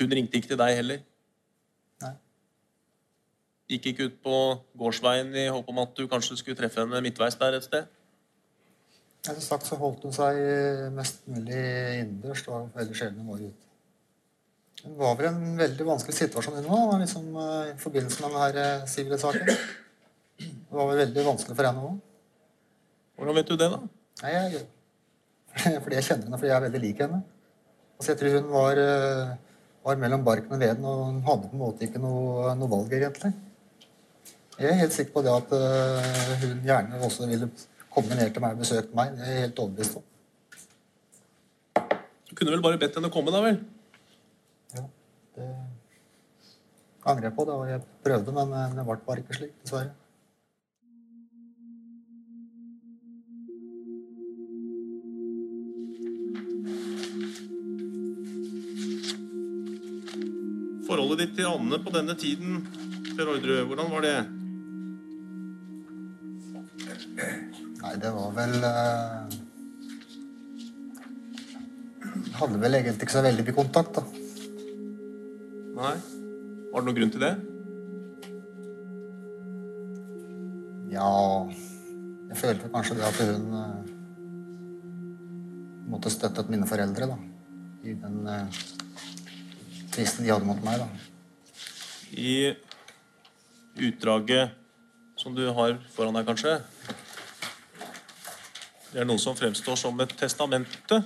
Hun 0.00 0.16
ringte 0.16 0.40
ikke 0.40 0.52
til 0.54 0.60
deg 0.60 0.76
heller? 0.78 1.02
Nei. 2.00 2.14
Gikk 3.74 3.90
ikke 3.92 4.08
ut 4.08 4.20
på 4.24 4.36
gårdsveien 4.80 5.34
i 5.36 5.48
håp 5.52 5.68
om 5.68 5.82
at 5.84 5.92
du 5.98 6.06
kanskje 6.08 6.38
skulle 6.40 6.56
treffe 6.58 6.80
henne 6.80 7.02
midtveis 7.04 7.36
der 7.40 7.58
et 7.58 7.68
sted? 7.68 7.90
Som 9.20 9.40
sagt 9.44 9.68
så 9.68 9.76
holdt 9.76 10.06
hun 10.06 10.14
seg 10.16 10.38
mest 10.96 11.26
mulig 11.28 11.58
innendørs. 12.00 12.44
Det 12.46 12.52
var 12.54 12.70
veldig 12.78 12.96
sjelden 12.96 13.20
hun 13.20 13.34
var 13.34 13.42
ute. 13.42 13.66
Hun 14.80 14.96
var 14.96 15.16
vel 15.18 15.26
i 15.26 15.30
en 15.30 15.58
veldig 15.58 15.86
vanskelig 15.86 16.16
situasjon 16.16 16.56
hun 16.62 16.70
òg, 16.72 16.94
liksom, 17.02 17.26
eh, 17.36 17.72
i 17.74 17.80
forbindelse 17.82 18.22
med 18.22 18.36
denne 18.36 18.62
eh, 18.64 18.86
sivile 18.88 19.18
saken. 19.20 19.50
Det 20.40 20.78
var 20.78 20.88
vel 20.88 21.02
veldig 21.02 21.24
vanskelig 21.26 21.56
for 21.58 21.68
henne 21.68 21.82
òg. 21.88 21.98
Hvordan 23.20 23.36
vet 23.36 23.50
du 23.50 23.58
det, 23.60 23.68
da? 23.74 23.80
Nei, 24.22 24.32
jeg 24.32 24.62
fordi 25.84 25.98
jeg 25.98 26.06
kjenner 26.06 26.28
henne 26.28 26.38
fordi 26.38 26.48
jeg 26.48 26.56
er 26.56 26.64
veldig 26.64 26.80
lik 26.86 27.04
henne. 27.04 27.20
Altså, 27.98 28.08
jeg 28.12 28.20
tror 28.22 28.36
hun 28.38 28.50
var, 28.54 28.80
eh, 28.86 29.34
var 29.84 30.00
mellom 30.00 30.24
barken 30.24 30.56
og 30.56 30.64
veden, 30.64 30.88
og 30.88 31.04
hun 31.10 31.20
hadde 31.28 31.50
på 31.50 31.58
en 31.58 31.64
måte 31.66 31.84
ikke 31.84 32.00
noe, 32.00 32.54
noe 32.56 32.72
valg, 32.72 32.96
egentlig. 32.96 33.34
Jeg 34.56 34.70
er 34.70 34.80
helt 34.80 34.96
sikker 34.96 35.12
på 35.12 35.24
det 35.24 35.32
at 35.32 35.52
hun 36.40 36.58
gjerne 36.64 36.98
også 37.04 37.28
ville 37.28 37.48
komme 37.90 38.16
ned 38.16 38.32
til 38.32 38.44
meg 38.44 38.56
og 38.56 38.62
besøkt 38.64 38.94
meg. 38.96 39.16
Det 39.16 39.26
er 39.26 39.34
jeg 39.34 39.46
helt 39.48 39.62
overbevist 39.64 39.98
om. 39.98 40.06
Du 42.30 42.36
kunne 42.38 42.54
vel 42.54 42.62
bare 42.62 42.78
bedt 42.78 42.96
henne 42.98 43.10
komme, 43.12 43.34
da 43.34 43.42
vel? 43.42 43.60
Ja, 44.76 44.84
det 45.36 45.48
angrer 47.04 47.30
jeg 47.30 47.36
på. 47.36 47.48
Da. 47.48 47.56
Jeg 47.70 47.82
prøvde, 48.04 48.36
men 48.36 48.54
eh, 48.54 48.76
det 48.76 48.86
ble 48.86 49.00
bare 49.06 49.24
ikke 49.24 49.40
slik, 49.40 49.56
dessverre. 49.64 49.96
Forholdet 60.90 61.20
ditt 61.22 61.36
til 61.38 61.46
Anne 61.46 61.78
på 61.82 61.92
denne 61.94 62.16
tiden, 62.18 62.62
Per 63.14 63.28
Orderud, 63.30 63.66
hvordan 63.70 63.90
var 63.92 64.06
det? 64.06 64.39
Det 68.00 68.10
var 68.14 68.30
vel 68.32 68.54
uh, 68.64 69.28
hadde 72.40 72.60
vel 72.62 72.78
egentlig 72.78 73.04
ikke 73.04 73.16
så 73.18 73.24
veldig 73.24 73.44
mye 73.44 73.56
kontakt, 73.58 73.98
da. 73.98 74.02
Nei? 75.80 75.94
Var 76.70 76.80
det 76.80 76.86
noen 76.86 76.98
grunn 76.98 77.12
til 77.12 77.24
det? 77.24 77.32
Ja 80.90 81.10
Jeg 82.30 82.38
følte 82.40 82.70
kanskje 82.72 82.96
det 82.98 83.06
at 83.06 83.20
hun 83.26 83.44
uh, 83.52 83.82
måtte 85.92 86.12
støttet 86.12 86.50
mine 86.52 86.68
foreldre, 86.70 87.10
da. 87.12 87.18
I 87.84 87.96
den 88.00 88.18
uh, 88.24 88.60
tvisten 89.92 90.24
de 90.24 90.32
hadde 90.32 90.48
mot 90.48 90.64
meg, 90.64 90.80
da. 90.80 90.88
I 92.16 92.56
utdraget 93.90 94.56
som 95.20 95.36
du 95.36 95.44
har 95.52 95.76
foran 95.92 96.16
deg, 96.16 96.24
kanskje 96.28 96.56
Det 98.90 98.98
er 98.98 99.06
noe 99.06 99.22
som 99.22 99.36
fremstår 99.38 99.76
som 99.78 100.00
et 100.02 100.12
testamente 100.18 100.96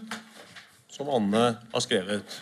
som 0.88 1.08
Anne 1.12 1.42
har 1.72 1.82
skrevet. 1.84 2.36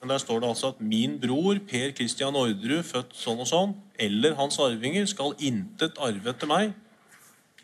Men 0.00 0.12
der 0.12 0.20
står 0.20 0.42
det 0.42 0.48
altså 0.48 0.68
at 0.74 0.80
'min 0.80 1.20
bror 1.20 1.58
Per 1.68 1.92
Christian 1.96 2.36
Orderud, 2.36 2.82
født 2.84 3.14
sånn 3.16 3.40
og 3.40 3.48
sånn, 3.48 3.72
eller 3.98 4.34
hans 4.34 4.58
arvinger, 4.58 5.06
skal 5.06 5.34
intet 5.38 5.98
arve 5.98 6.30
etter 6.30 6.46
meg'. 6.46 6.74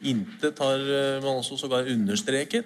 Intet 0.00 0.58
har 0.58 0.80
eh, 0.80 1.22
man 1.22 1.42
også 1.42 1.56
sågar 1.56 1.86
understreket. 1.86 2.64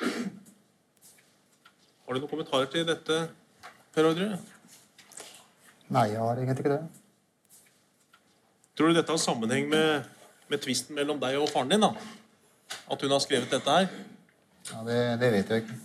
Har 0.00 2.14
du 2.14 2.20
noen 2.20 2.30
kommentarer 2.30 2.70
til 2.72 2.86
dette, 2.86 3.28
Per 3.94 4.04
Orderud? 4.04 4.38
Nei, 5.90 6.08
jeg 6.08 6.18
har 6.18 6.36
egentlig 6.36 6.64
ikke 6.64 6.72
det. 6.72 6.88
Tror 8.76 8.88
du 8.88 8.94
dette 8.94 9.12
har 9.12 9.18
sammenheng 9.18 9.68
med, 9.68 10.04
med 10.50 10.62
tvisten 10.64 10.98
mellom 10.98 11.20
deg 11.22 11.38
og 11.38 11.50
faren 11.52 11.70
din? 11.70 11.84
da? 11.84 11.94
At 12.90 13.02
hun 13.02 13.14
har 13.14 13.22
skrevet 13.22 13.52
dette 13.52 13.70
her? 13.70 13.86
Ja, 14.70 14.82
det, 14.86 14.98
det 15.22 15.30
vet 15.34 15.50
jeg 15.50 15.64
ikke. 15.64 15.78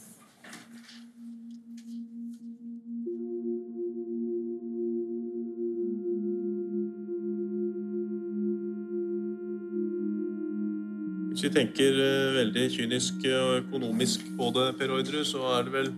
Hvis 11.35 11.43
vi 11.43 11.51
tenker 11.51 11.97
eh, 11.99 12.33
veldig 12.39 12.65
kynisk 12.73 13.25
og 13.27 13.57
økonomisk 13.59 14.21
på 14.37 14.49
det, 14.55 14.69
Per 14.79 14.93
Orderud, 14.95 15.25
så 15.27 15.43
er 15.57 15.65
det 15.67 15.73
vel 15.73 15.89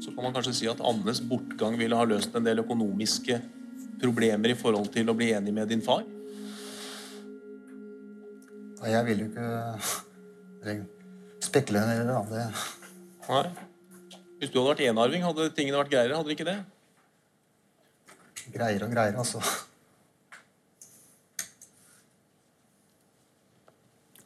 Så 0.00 0.14
kan 0.14 0.24
man 0.24 0.32
kanskje 0.32 0.54
si 0.56 0.68
at 0.70 0.80
Annes 0.80 1.20
bortgang 1.20 1.76
ville 1.76 1.98
ha 1.98 2.06
løst 2.08 2.34
en 2.38 2.46
del 2.46 2.62
økonomiske 2.62 3.36
problemer 4.00 4.54
i 4.54 4.58
forhold 4.58 4.88
til 4.94 5.10
å 5.10 5.16
bli 5.18 5.32
enig 5.36 5.52
med 5.52 5.68
din 5.68 5.84
far? 5.84 6.04
Og 8.86 8.92
jeg 8.92 9.06
vil 9.08 9.24
jo 9.24 9.28
ikke 9.32 9.46
eller, 10.62 10.84
spekulere 11.42 11.98
i 11.98 12.06
det. 12.06 12.16
Det, 12.30 12.46
Nei. 13.26 13.44
Hvis 14.38 14.52
du 14.52 14.60
hadde 14.60 14.70
vært 14.70 14.86
enarving, 14.86 15.24
hadde 15.26 15.50
tingene 15.56 15.80
vært 15.80 15.90
greiere? 15.90 16.14
Hadde 16.14 16.30
de 16.30 16.38
ikke 16.38 16.46
det? 16.46 16.58
greier 18.54 18.84
og 18.86 18.92
greier, 18.92 19.16
altså. 19.18 19.40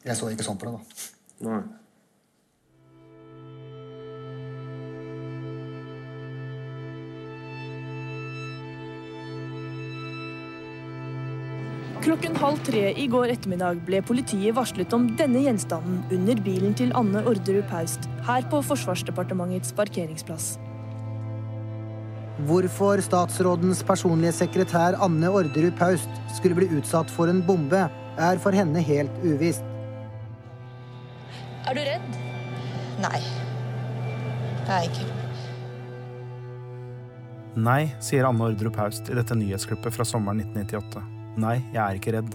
Jeg 0.05 0.17
så 0.17 0.29
ikke 0.33 0.45
sånn 0.45 0.59
på 0.61 0.69
det, 0.69 0.77
da. 0.77 1.09
Nei. 1.49 1.61
Klokken 12.01 12.33
halv 12.41 12.57
tre 12.65 12.87
i 12.97 13.03
går 13.13 13.29
ettermiddag 13.29 13.83
ble 13.85 13.99
politiet 14.01 14.55
varslet 14.57 14.89
om 14.97 15.03
denne 15.19 15.43
gjenstanden 15.43 15.99
under 16.15 16.39
bilen 16.41 16.73
til 16.73 16.89
Anne 16.97 17.21
Orderud 17.29 17.67
Paust 17.69 18.07
her 18.25 18.47
på 18.49 18.63
Forsvarsdepartementets 18.65 19.75
parkeringsplass. 19.77 20.55
Hvorfor 22.49 23.03
statsrådens 23.05 23.83
personlige 23.85 24.33
sekretær 24.39 24.97
Anne 24.97 25.29
Orderud 25.29 25.77
Paust 25.77 26.09
skulle 26.39 26.57
bli 26.57 26.71
utsatt 26.79 27.13
for 27.13 27.29
en 27.29 27.43
bombe, 27.45 27.85
er 28.17 28.41
for 28.41 28.57
henne 28.57 28.81
helt 28.81 29.21
uvisst. 29.21 29.61
Er 31.69 31.77
du 31.77 31.85
redd? 31.85 32.19
Nei. 33.05 33.21
Det 34.65 34.73
er 34.73 34.83
jeg 34.87 34.93
ikke. 34.95 35.09
Nei, 37.61 37.81
sier 38.01 38.25
Anne 38.25 38.49
Orderud 38.49 38.81
Haust 38.81 39.05
i 39.11 39.21
dette 39.21 39.37
nyhetsklippet 39.37 39.93
fra 39.93 40.13
sommeren 40.17 40.41
1998. 40.49 41.20
Nei, 41.39 41.61
jeg 41.71 41.81
er 41.81 41.99
ikke 41.99 42.15
redd. 42.17 42.33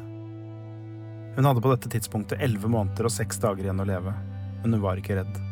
Hun 1.37 1.44
hadde 1.44 1.61
på 1.61 1.72
dette 1.74 1.90
tidspunktet 1.92 2.40
elleve 2.40 2.70
måneder 2.72 3.09
og 3.09 3.12
seks 3.12 3.37
dager 3.42 3.66
igjen 3.66 3.82
å 3.82 3.88
leve, 3.88 4.14
men 4.62 4.72
hun 4.72 4.85
var 4.85 5.00
ikke 5.00 5.18
redd. 5.18 5.42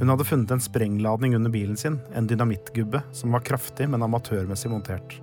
Hun 0.00 0.10
hadde 0.10 0.26
funnet 0.26 0.50
en 0.50 0.62
sprengladning 0.62 1.36
under 1.38 1.52
bilen 1.54 1.76
sin, 1.78 2.00
en 2.14 2.26
dynamittgubbe 2.26 3.04
som 3.14 3.30
var 3.36 3.44
kraftig, 3.46 3.86
men 3.88 4.02
amatørmessig 4.02 4.72
montert. 4.72 5.20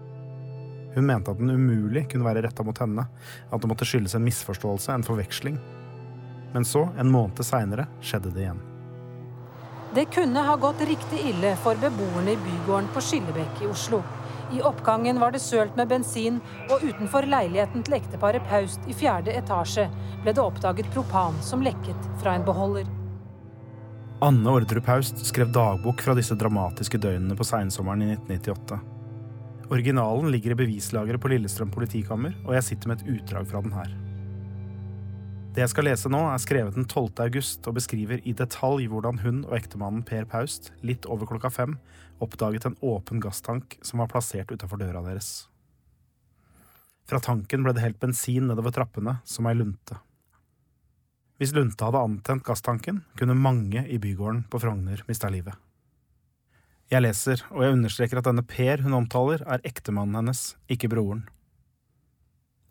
Hun 0.96 1.06
mente 1.08 1.32
at 1.32 1.39
den 1.39 1.52
umulig 1.52 2.06
kunne 2.12 2.28
være 2.28 2.46
retta 2.48 2.63
mot 2.63 2.80
henne, 2.80 3.04
at 3.52 3.62
det 3.62 3.67
måtte 3.67 3.88
skyldes 3.88 4.15
en 4.15 4.24
misforståelse, 4.24 4.96
en 4.96 5.04
forveksling. 5.08 5.60
Men 6.56 6.67
så, 6.67 6.86
en 7.00 7.12
måned 7.12 7.44
seinere, 7.48 7.89
skjedde 8.04 8.32
det 8.32 8.46
igjen. 8.46 8.63
Det 9.96 10.08
kunne 10.15 10.39
ha 10.48 10.56
gått 10.56 10.84
riktig 10.88 11.20
ille 11.34 11.52
for 11.60 11.80
beboerne 11.80 12.32
i 12.32 12.39
bygården 12.39 12.88
på 12.96 13.04
Skillebekk 13.04 13.63
i 13.65 13.72
Oslo. 13.72 14.00
I 14.52 14.62
oppgangen 14.68 15.20
var 15.20 15.32
det 15.32 15.40
sølt 15.40 15.78
med 15.80 15.88
bensin, 15.88 16.42
og 16.68 16.84
utenfor 16.84 17.28
leiligheten 17.30 17.86
til 17.88 17.96
ekteparet 18.02 18.44
Paust 18.50 18.84
i 18.92 18.96
fjerde 18.96 19.32
etasje 19.40 19.88
ble 20.24 20.34
det 20.36 20.44
oppdaget 20.44 20.90
propan 20.92 21.38
som 21.46 21.64
lekket 21.64 22.10
fra 22.22 22.36
en 22.36 22.48
beholder. 22.48 22.90
Anne 24.22 24.52
Ordrup 24.52 24.86
Haust 24.92 25.24
skrev 25.26 25.50
dagbok 25.56 26.04
fra 26.06 26.14
disse 26.18 26.36
dramatiske 26.38 27.00
døgnene 27.02 27.38
på 27.38 27.48
seinsommeren 27.48 28.04
i 28.06 28.12
1998. 28.14 28.82
Originalen 29.72 30.28
ligger 30.34 30.54
i 30.54 30.62
bevislageret 30.66 31.24
på 31.24 31.32
Lillestrøm 31.32 31.72
politikammer, 31.72 32.36
og 32.44 32.54
jeg 32.58 32.68
sitter 32.68 32.92
med 32.92 33.02
et 33.02 33.16
utdrag 33.16 33.48
fra 33.48 33.64
den 33.64 33.74
her. 33.74 34.01
Det 35.52 35.60
jeg 35.60 35.72
skal 35.74 35.84
lese 35.90 36.08
nå, 36.08 36.20
er 36.32 36.40
skrevet 36.40 36.78
den 36.78 36.86
12. 36.88 37.10
august 37.26 37.66
og 37.68 37.76
beskriver 37.76 38.22
i 38.24 38.32
detalj 38.32 38.86
hvordan 38.88 39.18
hun 39.20 39.42
og 39.50 39.58
ektemannen 39.58 40.06
Per 40.08 40.24
Paust, 40.32 40.70
litt 40.80 41.04
over 41.12 41.28
klokka 41.28 41.52
fem, 41.52 41.74
oppdaget 42.24 42.70
en 42.70 42.78
åpen 42.80 43.20
gasstank 43.20 43.76
som 43.84 44.00
var 44.00 44.08
plassert 44.14 44.54
utafor 44.54 44.80
døra 44.80 45.02
deres. 45.04 45.50
Fra 47.04 47.20
tanken 47.20 47.66
ble 47.66 47.76
det 47.76 47.84
helt 47.84 48.00
bensin 48.00 48.48
nedover 48.48 48.72
trappene, 48.72 49.18
som 49.28 49.50
ei 49.52 49.58
lunte. 49.60 50.00
Hvis 51.36 51.52
lunta 51.58 51.90
hadde 51.90 52.06
antent 52.06 52.48
gasstanken, 52.48 53.04
kunne 53.20 53.36
mange 53.36 53.84
i 53.92 54.00
bygården 54.00 54.46
på 54.48 54.62
Frogner 54.64 55.04
mista 55.12 55.28
livet. 55.34 55.58
Jeg 56.92 57.04
leser, 57.04 57.44
og 57.52 57.66
jeg 57.66 57.76
understreker 57.76 58.22
at 58.22 58.30
denne 58.30 58.48
Per 58.48 58.86
hun 58.86 58.96
omtaler, 59.04 59.44
er 59.44 59.68
ektemannen 59.68 60.22
hennes, 60.22 60.54
ikke 60.72 60.92
broren. 60.96 61.26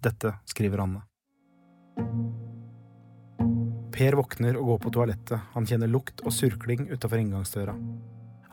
Dette 0.01 0.39
skriver 0.49 0.87
Anne. 0.87 2.49
Per 4.01 4.15
våkner 4.17 4.57
og 4.57 4.65
går 4.65 4.79
på 4.81 4.91
toalettet, 4.97 5.43
han 5.53 5.67
kjenner 5.69 5.91
lukt 5.93 6.23
og 6.25 6.33
surkling 6.33 6.87
utafor 6.89 7.21
inngangsdøra. 7.21 7.75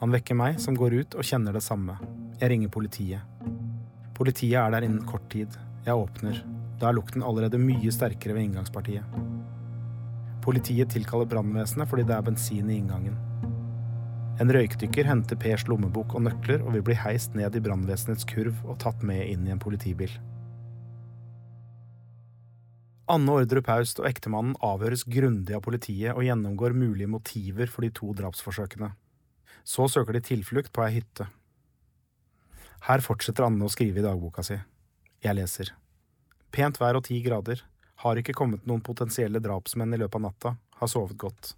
Han 0.02 0.12
vekker 0.12 0.36
meg, 0.36 0.58
som 0.60 0.76
går 0.76 0.96
ut 0.98 1.16
og 1.16 1.24
kjenner 1.24 1.56
det 1.56 1.62
samme. 1.64 1.96
Jeg 2.42 2.52
ringer 2.52 2.74
politiet. 2.74 3.46
Politiet 4.18 4.58
er 4.60 4.74
der 4.76 4.84
innen 4.84 5.08
kort 5.08 5.24
tid. 5.32 5.56
Jeg 5.86 5.96
åpner. 5.96 6.42
Da 6.82 6.90
er 6.90 6.98
lukten 7.00 7.24
allerede 7.24 7.62
mye 7.64 7.96
sterkere 7.96 8.36
ved 8.36 8.50
inngangspartiet. 8.50 9.08
Politiet 10.44 10.92
tilkaller 10.92 11.32
brannvesenet 11.32 11.88
fordi 11.88 12.04
det 12.12 12.18
er 12.18 12.28
bensin 12.28 12.68
i 12.68 12.82
inngangen. 12.82 13.16
En 14.44 14.52
røykdykker 14.52 15.08
henter 15.08 15.40
Pers 15.40 15.64
lommebok 15.72 16.12
og 16.20 16.28
nøkler, 16.28 16.60
og 16.60 16.76
vi 16.76 16.84
blir 16.92 17.00
heist 17.08 17.40
ned 17.40 17.56
i 17.56 17.64
brannvesenets 17.64 18.28
kurv 18.28 18.60
og 18.68 18.82
tatt 18.84 19.00
med 19.00 19.24
inn 19.32 19.48
i 19.48 19.56
en 19.56 19.64
politibil. 19.64 20.12
Anne 23.08 23.38
Ordrup 23.40 23.70
Haust 23.72 24.02
og 24.02 24.08
ektemannen 24.10 24.58
avhøres 24.64 25.06
grundig 25.08 25.56
av 25.56 25.64
politiet 25.64 26.12
og 26.12 26.26
gjennomgår 26.28 26.76
mulige 26.76 27.08
motiver 27.08 27.70
for 27.72 27.86
de 27.86 27.92
to 27.96 28.12
drapsforsøkene. 28.18 28.92
Så 29.64 29.88
søker 29.92 30.18
de 30.18 30.24
tilflukt 30.28 30.74
på 30.76 30.84
ei 30.84 30.98
hytte. 30.98 31.30
Her 32.88 33.04
fortsetter 33.04 33.48
Anne 33.48 33.64
å 33.64 33.72
skrive 33.72 34.02
i 34.02 34.06
dagboka 34.06 34.44
si. 34.44 34.60
Jeg 35.24 35.40
leser. 35.40 35.72
Pent 36.52 36.80
vær 36.82 37.00
og 37.00 37.08
ti 37.08 37.22
grader. 37.24 37.64
Har 38.04 38.20
ikke 38.20 38.36
kommet 38.36 38.68
noen 38.68 38.84
potensielle 38.84 39.40
drapsmenn 39.44 39.96
i 39.96 40.02
løpet 40.04 40.20
av 40.20 40.26
natta. 40.28 40.54
Har 40.82 40.92
sovet 40.92 41.18
godt. 41.18 41.56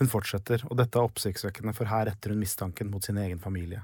Hun 0.00 0.08
fortsetter, 0.08 0.62
og 0.70 0.78
dette 0.78 0.96
er 0.96 1.10
oppsiktsvekkende, 1.10 1.74
for 1.76 1.90
her 1.90 2.06
retter 2.08 2.32
hun 2.32 2.40
mistanken 2.40 2.88
mot 2.88 3.04
sin 3.04 3.18
egen 3.20 3.42
familie. 3.42 3.82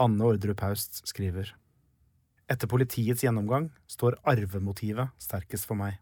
Anne 0.00 0.24
Ordrup 0.24 0.62
Haust 0.64 1.02
skriver. 1.08 1.52
Etter 2.46 2.70
politiets 2.70 3.24
gjennomgang 3.24 3.70
står 3.90 4.20
arvemotivet 4.22 5.10
sterkest 5.18 5.66
for 5.66 5.78
meg. 5.78 5.96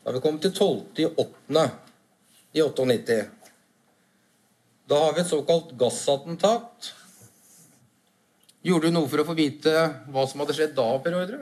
Da 0.00 0.10
har 0.10 0.16
vi 0.18 0.24
kommet 0.24 0.44
til 0.44 0.52
12.8. 0.52 1.00
i 1.00 1.06
8. 1.08 1.62
i 2.52 2.64
98. 2.64 3.20
Da 4.90 4.98
har 5.04 5.14
vi 5.16 5.22
et 5.22 5.30
såkalt 5.30 5.72
gassattentat. 5.80 6.90
Gjorde 8.66 8.90
du 8.90 8.96
noe 8.96 9.08
for 9.08 9.22
å 9.22 9.26
få 9.30 9.36
vite 9.38 9.72
hva 10.12 10.26
som 10.28 10.42
hadde 10.42 10.56
skjedd 10.56 10.74
da, 10.76 10.86
Per 11.00 11.16
Ordre? 11.16 11.40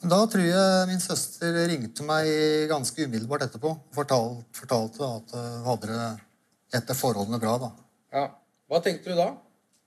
Da 0.00 0.18
tror 0.32 0.46
jeg 0.46 0.88
min 0.88 1.02
søster 1.02 1.58
ringte 1.68 2.06
meg 2.08 2.26
ganske 2.70 3.04
umiddelbart 3.04 3.44
etterpå 3.46 3.74
og 3.76 3.94
fortalte, 3.94 4.46
fortalte 4.56 5.10
at 5.20 5.34
hun 5.36 5.68
hadde 5.68 5.92
det 5.92 6.80
etter 6.80 6.98
forholdene 6.98 7.38
bra. 7.42 7.58
da. 7.60 7.70
Ja. 8.16 8.24
Hva 8.70 8.80
tenkte 8.82 9.12
du 9.12 9.18
da? 9.18 9.28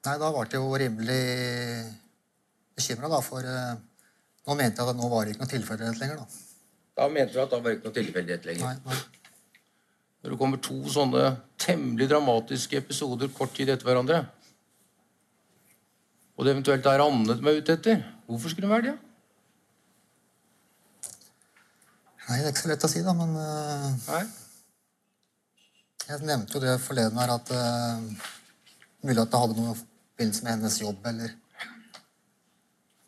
Nei, 0.03 0.17
Da 0.19 0.29
ble 0.35 0.43
jeg 0.51 0.59
jo 0.59 0.79
rimelig 0.81 1.23
bekymra, 2.75 3.21
for 3.23 3.45
uh, 3.47 3.75
nå 4.43 4.55
mente 4.59 4.81
jeg 4.81 4.91
at 4.91 4.99
nå 4.99 5.09
var 5.11 5.23
det 5.23 5.35
ikke 5.35 5.45
noe 5.45 5.53
tilfeldighet 5.53 6.01
lenger. 6.01 6.23
Da 6.23 7.03
Da 7.03 7.09
mente 7.09 7.33
du 7.33 7.41
at 7.41 7.53
da 7.53 7.59
var 7.59 7.71
det 7.71 7.77
ikke 7.77 7.89
noe 7.89 7.97
tilfeldighet 7.99 8.47
lenger? 8.49 8.65
Nei, 8.67 8.75
nei. 8.89 9.59
Når 10.23 10.33
det 10.33 10.39
kommer 10.39 10.59
to 10.63 10.75
sånne 10.91 11.23
temmelig 11.59 12.09
dramatiske 12.11 12.79
episoder 12.79 13.31
kort 13.35 13.55
tid 13.55 13.71
etter 13.71 13.87
hverandre, 13.87 14.21
og 16.33 16.45
det 16.45 16.53
eventuelt 16.55 16.87
er 16.89 17.03
Anne 17.03 17.35
de 17.37 17.49
er 17.49 17.59
ute 17.61 17.75
etter, 17.77 18.03
hvorfor 18.27 18.51
skulle 18.51 18.67
hun 18.67 18.75
være 18.75 18.87
det? 18.91 18.93
Nei, 22.23 22.37
det 22.39 22.45
er 22.47 22.53
ikke 22.53 22.63
så 22.63 22.71
lett 22.71 22.85
å 22.87 22.91
si, 22.91 23.03
da, 23.03 23.13
men 23.15 23.35
uh, 23.35 24.21
Jeg 26.07 26.23
nevnte 26.23 26.55
jo 26.55 26.63
det 26.63 26.77
forleden 26.83 27.19
her 27.19 27.35
at 27.35 27.51
uh, 27.51 28.29
Mulig 29.03 29.19
at 29.19 29.31
det 29.33 29.41
hadde 29.43 29.59
noe 29.59 29.75
forbindelse 30.13 30.45
med 30.45 30.55
hennes 30.57 30.81
jobb 30.81 31.09
eller 31.11 31.33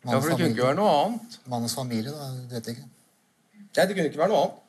Ja, 0.06 0.20
for 0.20 0.30
det 0.30 0.36
kunne 0.38 0.52
ikke 0.54 0.68
være 0.68 0.78
noe 0.78 0.90
annet. 1.00 1.32
Mannens 1.50 1.74
familie, 1.74 2.12
da. 2.14 2.28
Det 2.46 2.54
vet 2.54 2.68
jeg 2.68 2.76
ikke. 2.76 2.88
Nei, 3.76 3.86
det 3.86 3.94
kunne 3.96 4.10
ikke 4.12 4.20
være 4.20 4.30
noe 4.30 4.42
annet. 4.44 4.62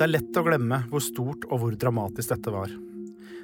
Det 0.00 0.06
er 0.06 0.14
lett 0.14 0.38
å 0.40 0.42
glemme 0.46 0.78
hvor 0.88 1.02
stort 1.04 1.42
og 1.50 1.58
hvor 1.60 1.74
dramatisk 1.76 2.32
dette 2.32 2.54
var. 2.54 2.70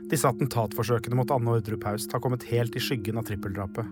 Disse 0.09 0.31
attentatforsøkene 0.31 1.19
mot 1.19 1.35
Anne 1.35 1.53
Ordrup 1.59 1.85
Haust 1.85 2.15
har 2.17 2.23
kommet 2.25 2.47
helt 2.49 2.79
i 2.79 2.81
skyggen 2.81 3.21
av 3.21 3.27
trippeldrapet. 3.29 3.85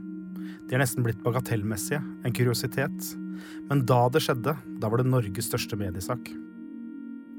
De 0.64 0.72
er 0.72 0.80
nesten 0.80 1.04
blitt 1.04 1.20
bagatellmessige, 1.20 2.00
en 2.00 2.32
kuriositet. 2.32 3.12
Men 3.68 3.84
da 3.84 4.06
det 4.08 4.24
skjedde, 4.24 4.56
da 4.80 4.88
var 4.88 5.02
det 5.02 5.10
Norges 5.10 5.50
største 5.50 5.76
mediesak. 5.76 6.32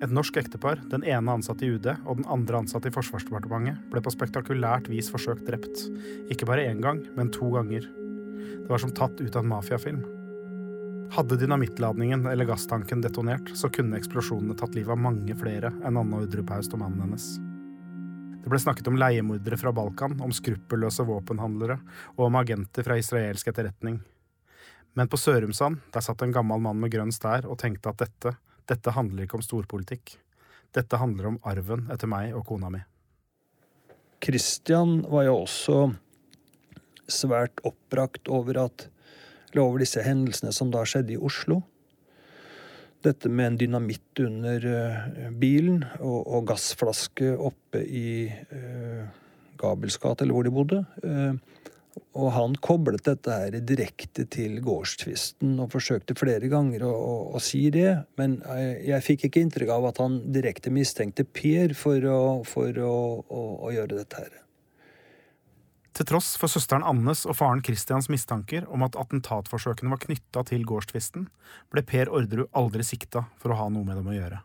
Et 0.04 0.12
norsk 0.12 0.36
ektepar, 0.42 0.82
den 0.92 1.06
ene 1.08 1.38
ansatt 1.38 1.62
i 1.64 1.70
UD 1.72 1.86
og 1.94 2.18
den 2.18 2.26
andre 2.32 2.60
ansatt 2.60 2.84
i 2.88 2.92
Forsvarsdepartementet, 2.92 3.80
ble 3.94 4.02
på 4.04 4.12
spektakulært 4.12 4.90
vis 4.92 5.08
forsøkt 5.14 5.48
drept. 5.48 5.86
Ikke 6.34 6.48
bare 6.50 6.66
én 6.68 6.82
gang, 6.84 7.00
men 7.16 7.32
to 7.32 7.48
ganger. 7.54 7.88
Det 7.88 8.68
var 8.68 8.84
som 8.84 8.92
tatt 8.92 9.22
ut 9.22 9.36
av 9.38 9.46
en 9.46 9.54
mafiafilm. 9.54 10.04
Hadde 11.16 11.38
dynamittladningen 11.40 12.26
eller 12.28 12.50
gasstanken 12.50 13.04
detonert, 13.06 13.54
så 13.56 13.70
kunne 13.72 13.96
eksplosjonene 13.96 14.58
tatt 14.60 14.76
livet 14.76 14.92
av 14.98 15.00
mange 15.00 15.38
flere 15.40 15.72
enn 15.86 16.00
Anna 16.02 16.24
Udrupaust 16.26 16.76
og 16.76 16.82
mannen 16.82 17.06
hennes. 17.06 17.30
Det 18.44 18.52
ble 18.52 18.60
snakket 18.62 18.90
om 18.92 19.00
leiemordere 19.00 19.58
fra 19.58 19.72
Balkan, 19.74 20.20
om 20.22 20.34
skruppelløse 20.36 21.06
våpenhandlere 21.08 21.80
og 22.18 22.28
om 22.28 22.36
agenter 22.42 22.86
fra 22.86 23.00
israelsk 23.00 23.48
etterretning. 23.50 24.02
Men 24.96 25.10
på 25.12 25.18
Sørumsand, 25.20 25.80
der 25.92 26.04
satt 26.04 26.22
en 26.24 26.36
gammel 26.36 26.62
mann 26.62 26.78
med 26.84 26.92
grønn 26.94 27.16
stær 27.16 27.48
og 27.50 27.58
tenkte 27.64 27.92
at 27.92 28.04
dette, 28.04 28.36
dette 28.70 28.94
handler 28.96 29.26
ikke 29.26 29.40
om 29.40 29.46
storpolitikk. 29.46 30.16
Dette 30.76 31.00
handler 31.00 31.32
om 31.32 31.40
arven 31.48 31.86
etter 31.94 32.10
meg 32.12 32.36
og 32.36 32.46
kona 32.50 32.72
mi. 32.74 32.82
Christian 34.26 35.04
var 35.12 35.28
jo 35.28 35.38
også 35.44 35.80
svært 37.12 37.62
oppbrakt 37.68 38.32
over 38.32 38.66
at 38.66 38.88
over 39.56 39.80
disse 39.80 40.02
hendelsene 40.04 40.52
som 40.52 40.72
da 40.74 40.82
skjedde 40.84 41.14
i 41.16 41.22
Oslo. 41.22 41.62
Dette 43.06 43.30
med 43.30 43.54
en 43.54 43.60
dynamitt 43.62 44.20
under 44.20 44.66
uh, 44.66 45.30
bilen 45.40 45.86
og, 46.02 46.26
og, 46.26 46.42
gassflaske 46.50 47.30
oppe 47.38 47.80
i 47.86 48.26
uh, 48.28 49.06
Gabels 49.62 49.96
gate, 50.02 50.26
eller 50.26 50.36
hvor 50.36 50.48
de 50.48 50.52
bodde. 50.52 50.82
Uh, 51.06 51.38
og 52.16 52.32
han 52.32 52.56
koblet 52.64 53.04
dette 53.08 53.32
her 53.32 53.58
direkte 53.68 54.24
til 54.32 54.62
gårdstvisten 54.64 55.58
og 55.60 55.74
forsøkte 55.74 56.16
flere 56.16 56.48
ganger 56.52 56.86
å, 56.88 56.94
å, 56.96 57.16
å 57.36 57.42
si 57.44 57.66
det. 57.74 57.92
Men 58.20 58.38
jeg, 58.40 58.72
jeg, 58.88 59.06
fikk 59.10 59.28
ikke 59.28 59.44
inntrykk 59.44 59.74
av 59.76 59.90
at 59.92 60.00
han 60.04 60.22
direkte 60.36 60.72
mistenkte 60.72 61.28
Per 61.28 61.76
for 61.76 62.08
å, 62.08 62.22
for 62.48 62.80
å, 62.80 62.96
å 63.28 63.74
gjøre 63.76 64.00
dette 64.00 64.24
her. 64.24 64.42
Til 65.96 66.08
tross 66.08 66.34
for 66.40 66.52
søsteren 66.52 66.84
Annes 66.84 67.24
og 67.24 67.38
faren 67.40 67.64
Christians 67.64 68.10
mistanker 68.12 68.66
om 68.68 68.84
at 68.84 68.98
attentatforsøkene 69.00 69.94
var 69.94 70.02
knytta 70.04 70.44
til 70.50 70.66
gårdstvisten, 70.68 71.30
ble 71.72 71.86
Per 71.88 72.12
Orderud 72.12 72.52
aldri 72.52 72.84
sikta 72.84 73.28
for 73.40 73.54
å 73.54 73.60
ha 73.62 73.70
noe 73.72 73.88
med 73.88 74.02
dem 74.02 74.12
å 74.12 74.18
gjøre. 74.18 74.42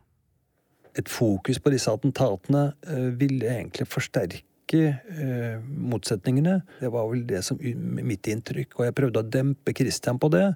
Et 0.99 1.11
fokus 1.11 1.59
på 1.63 1.71
disse 1.75 1.91
attentatene 1.91 2.71
uh, 2.75 3.11
ville 3.19 3.47
egentlig 3.51 3.87
forsterke 3.91 4.47
uh, 4.79 5.59
motsetningene. 5.65 6.61
Det 6.81 6.91
var 6.93 7.09
vel 7.11 7.27
det 7.29 7.43
som 7.47 7.59
mitt 7.61 8.31
inntrykk, 8.31 8.79
og 8.79 8.87
jeg 8.87 8.97
prøvde 8.97 9.23
å 9.23 9.29
dempe 9.39 9.75
Christian 9.77 10.21
på 10.21 10.31
det. 10.33 10.47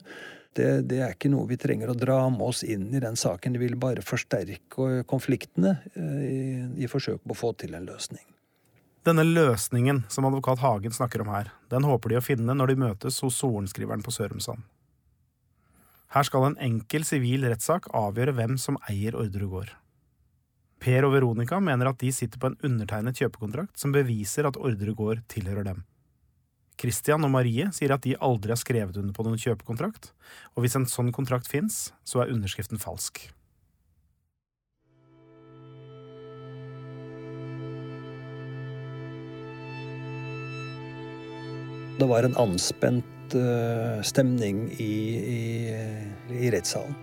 Det, 0.55 0.69
det, 0.87 1.01
er 1.03 1.17
ikke 1.17 1.33
noe 1.33 1.49
vi 1.51 1.59
trenger 1.59 1.91
å 1.91 1.97
dra 1.99 2.21
med 2.31 2.45
oss 2.47 2.63
inn 2.63 2.87
i 2.95 3.03
den 3.03 3.19
saken. 3.19 3.57
Det 3.57 3.63
vil 3.63 3.75
bare 3.81 4.05
forsterke 4.07 5.03
konfliktene 5.11 5.73
eh, 5.99 6.21
i, 6.29 6.45
i 6.87 6.91
forsøk 6.91 7.25
på 7.25 7.35
å 7.35 7.41
få 7.41 7.51
til 7.59 7.75
en 7.75 7.89
løsning. 7.89 8.23
Denne 9.05 9.25
løsningen 9.27 10.05
som 10.09 10.25
advokat 10.25 10.63
Hagen 10.63 10.95
snakker 10.95 11.25
om 11.25 11.33
her, 11.35 11.51
den 11.75 11.85
håper 11.85 12.15
de 12.15 12.21
å 12.21 12.25
finne 12.25 12.55
når 12.57 12.71
de 12.71 12.81
møtes 12.87 13.19
hos 13.21 13.37
sorenskriveren 13.43 14.05
på 14.07 14.15
Sørumsand. 14.15 14.63
Her 16.15 16.25
skal 16.25 16.47
en 16.47 16.61
enkel 16.63 17.03
sivil 17.05 17.45
rettssak 17.51 17.91
avgjøre 17.91 18.37
hvem 18.39 18.55
som 18.61 18.79
eier 18.87 19.19
Orderud 19.19 19.51
gård. 19.51 19.75
Per 20.85 21.07
og 21.07 21.15
Veronica 21.15 21.57
mener 21.65 21.89
at 21.89 22.01
de 22.03 22.11
sitter 22.13 22.37
på 22.41 22.51
en 22.51 22.59
undertegnet 22.67 23.17
kjøpekontrakt 23.17 23.81
som 23.81 23.93
beviser 23.95 24.45
at 24.45 24.59
ordre 24.61 24.93
gård 24.93 25.23
tilhører 25.33 25.65
dem. 25.65 25.79
Christian 26.77 27.25
og 27.25 27.31
Marie 27.33 27.71
sier 27.73 27.95
at 27.95 28.03
de 28.05 28.13
aldri 28.21 28.53
har 28.53 28.61
skrevet 28.61 28.99
under 29.01 29.15
på 29.17 29.25
noen 29.25 29.41
kjøpekontrakt, 29.41 30.11
og 30.53 30.65
hvis 30.65 30.77
en 30.77 30.85
sånn 30.91 31.09
kontrakt 31.15 31.49
fins, 31.49 31.95
så 32.05 32.21
er 32.21 32.35
underskriften 32.35 32.83
falsk. 32.83 33.23
Det 41.95 42.11
var 42.11 42.27
en 42.27 42.37
anspent 42.43 43.39
uh, 43.39 44.03
stemning 44.05 44.67
i, 44.83 44.93
i, 45.39 45.41
i 46.43 46.53
rettssalen. 46.53 46.99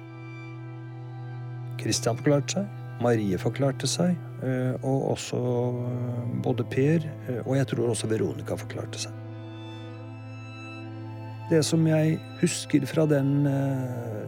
Christian 1.82 2.20
forklarte 2.20 2.60
seg, 2.60 2.81
Marie 3.02 3.40
forklarte 3.42 3.90
seg, 3.90 4.16
uh, 4.44 4.76
og 4.88 5.12
også 5.16 5.42
både 6.46 6.66
Per 6.72 7.08
uh, 7.30 7.42
og 7.46 7.56
jeg 7.60 7.70
tror 7.72 7.92
også 7.94 8.10
Veronica 8.12 8.58
forklarte 8.60 9.02
seg. 9.06 9.18
Det 11.52 11.60
som 11.68 11.84
jeg 11.84 12.16
husker 12.40 12.86
fra 12.88 13.04
den, 13.12 13.44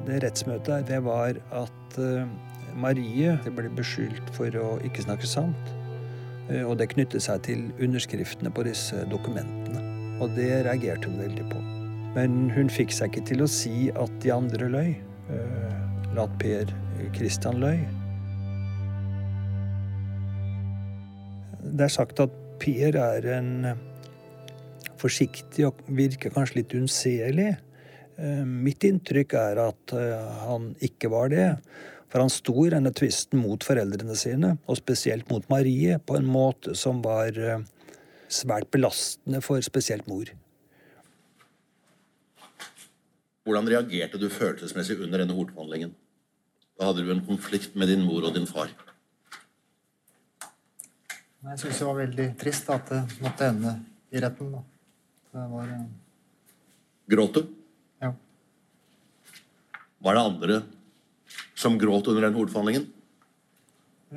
det 0.03 0.17
rettsmøtet, 0.25 0.89
det 0.89 0.97
var 1.05 1.37
at 1.55 1.95
Marie 2.75 3.37
ble 3.47 3.69
beskyldt 3.77 4.33
for 4.35 4.51
å 4.59 4.73
ikke 4.83 5.05
snakke 5.05 5.29
sant. 5.31 5.71
Og 6.67 6.75
det 6.81 6.89
knyttet 6.91 7.23
seg 7.23 7.45
til 7.47 7.63
underskriftene 7.79 8.51
på 8.51 8.67
disse 8.67 9.05
dokumentene. 9.07 9.79
Og 10.19 10.35
det 10.35 10.65
reagerte 10.67 11.07
hun 11.07 11.23
veldig 11.23 11.47
på. 11.47 11.63
Men 12.13 12.51
hun 12.53 12.69
fikk 12.69 12.93
seg 12.93 13.09
ikke 13.09 13.25
til 13.31 13.43
å 13.43 13.49
si 13.49 13.89
at 13.97 14.13
de 14.21 14.31
andre 14.33 14.69
løy. 14.69 14.93
Eh, 15.33 16.19
at 16.21 16.33
Per 16.39 16.69
Christian 17.15 17.57
løy. 17.63 17.79
Det 21.73 21.87
er 21.87 21.93
sagt 21.93 22.19
at 22.21 22.33
Per 22.61 22.95
er 22.95 23.25
en 23.33 23.53
forsiktig 25.01 25.65
og 25.67 25.79
virker 25.89 26.31
kanskje 26.31 26.59
litt 26.59 26.75
unnselig. 26.77 27.47
Eh, 28.21 28.43
mitt 28.45 28.85
inntrykk 28.85 29.33
er 29.39 29.61
at 29.65 29.95
eh, 29.97 30.35
han 30.45 30.69
ikke 30.85 31.09
var 31.11 31.33
det. 31.33 31.47
For 32.13 32.21
han 32.21 32.29
sto 32.29 32.53
i 32.67 32.69
denne 32.69 32.93
tvisten 32.93 33.41
mot 33.41 33.65
foreldrene 33.65 34.15
sine, 34.15 34.53
og 34.69 34.77
spesielt 34.77 35.33
mot 35.33 35.49
Marie, 35.49 35.97
på 35.97 36.19
en 36.19 36.29
måte 36.29 36.75
som 36.77 37.01
var 37.01 37.33
svært 38.29 38.69
belastende 38.71 39.41
for 39.41 39.65
spesielt 39.65 40.05
mor. 40.07 40.29
Hvordan 43.43 43.67
reagerte 43.73 44.21
du 44.21 44.29
følelsesmessig 44.29 45.01
under 45.01 45.25
denne 45.25 45.33
hovedforhandlingen? 45.33 45.97
Da 46.77 46.91
hadde 46.91 47.01
du 47.01 47.09
en 47.11 47.25
konflikt 47.25 47.73
med 47.75 47.89
din 47.89 48.05
mor 48.05 48.29
og 48.29 48.37
din 48.37 48.47
far. 48.47 48.69
Jeg 51.43 51.59
syns 51.59 51.79
det 51.81 51.87
var 51.89 51.97
veldig 51.97 52.25
trist 52.39 52.69
at 52.71 52.87
det 52.87 53.01
måtte 53.19 53.47
ende 53.51 53.73
i 54.15 54.21
retten. 54.23 54.53
Da. 54.53 54.61
Det 55.33 55.47
var 55.51 55.71
uh... 55.75 55.81
Gråt 57.11 57.35
du? 57.35 57.41
Ja. 57.99 58.13
Var 60.07 60.15
det 60.15 60.23
andre 60.29 60.59
som 61.59 61.75
gråt 61.79 62.07
under 62.07 62.23
den 62.29 62.37
hovedforhandlingen? 62.37 62.85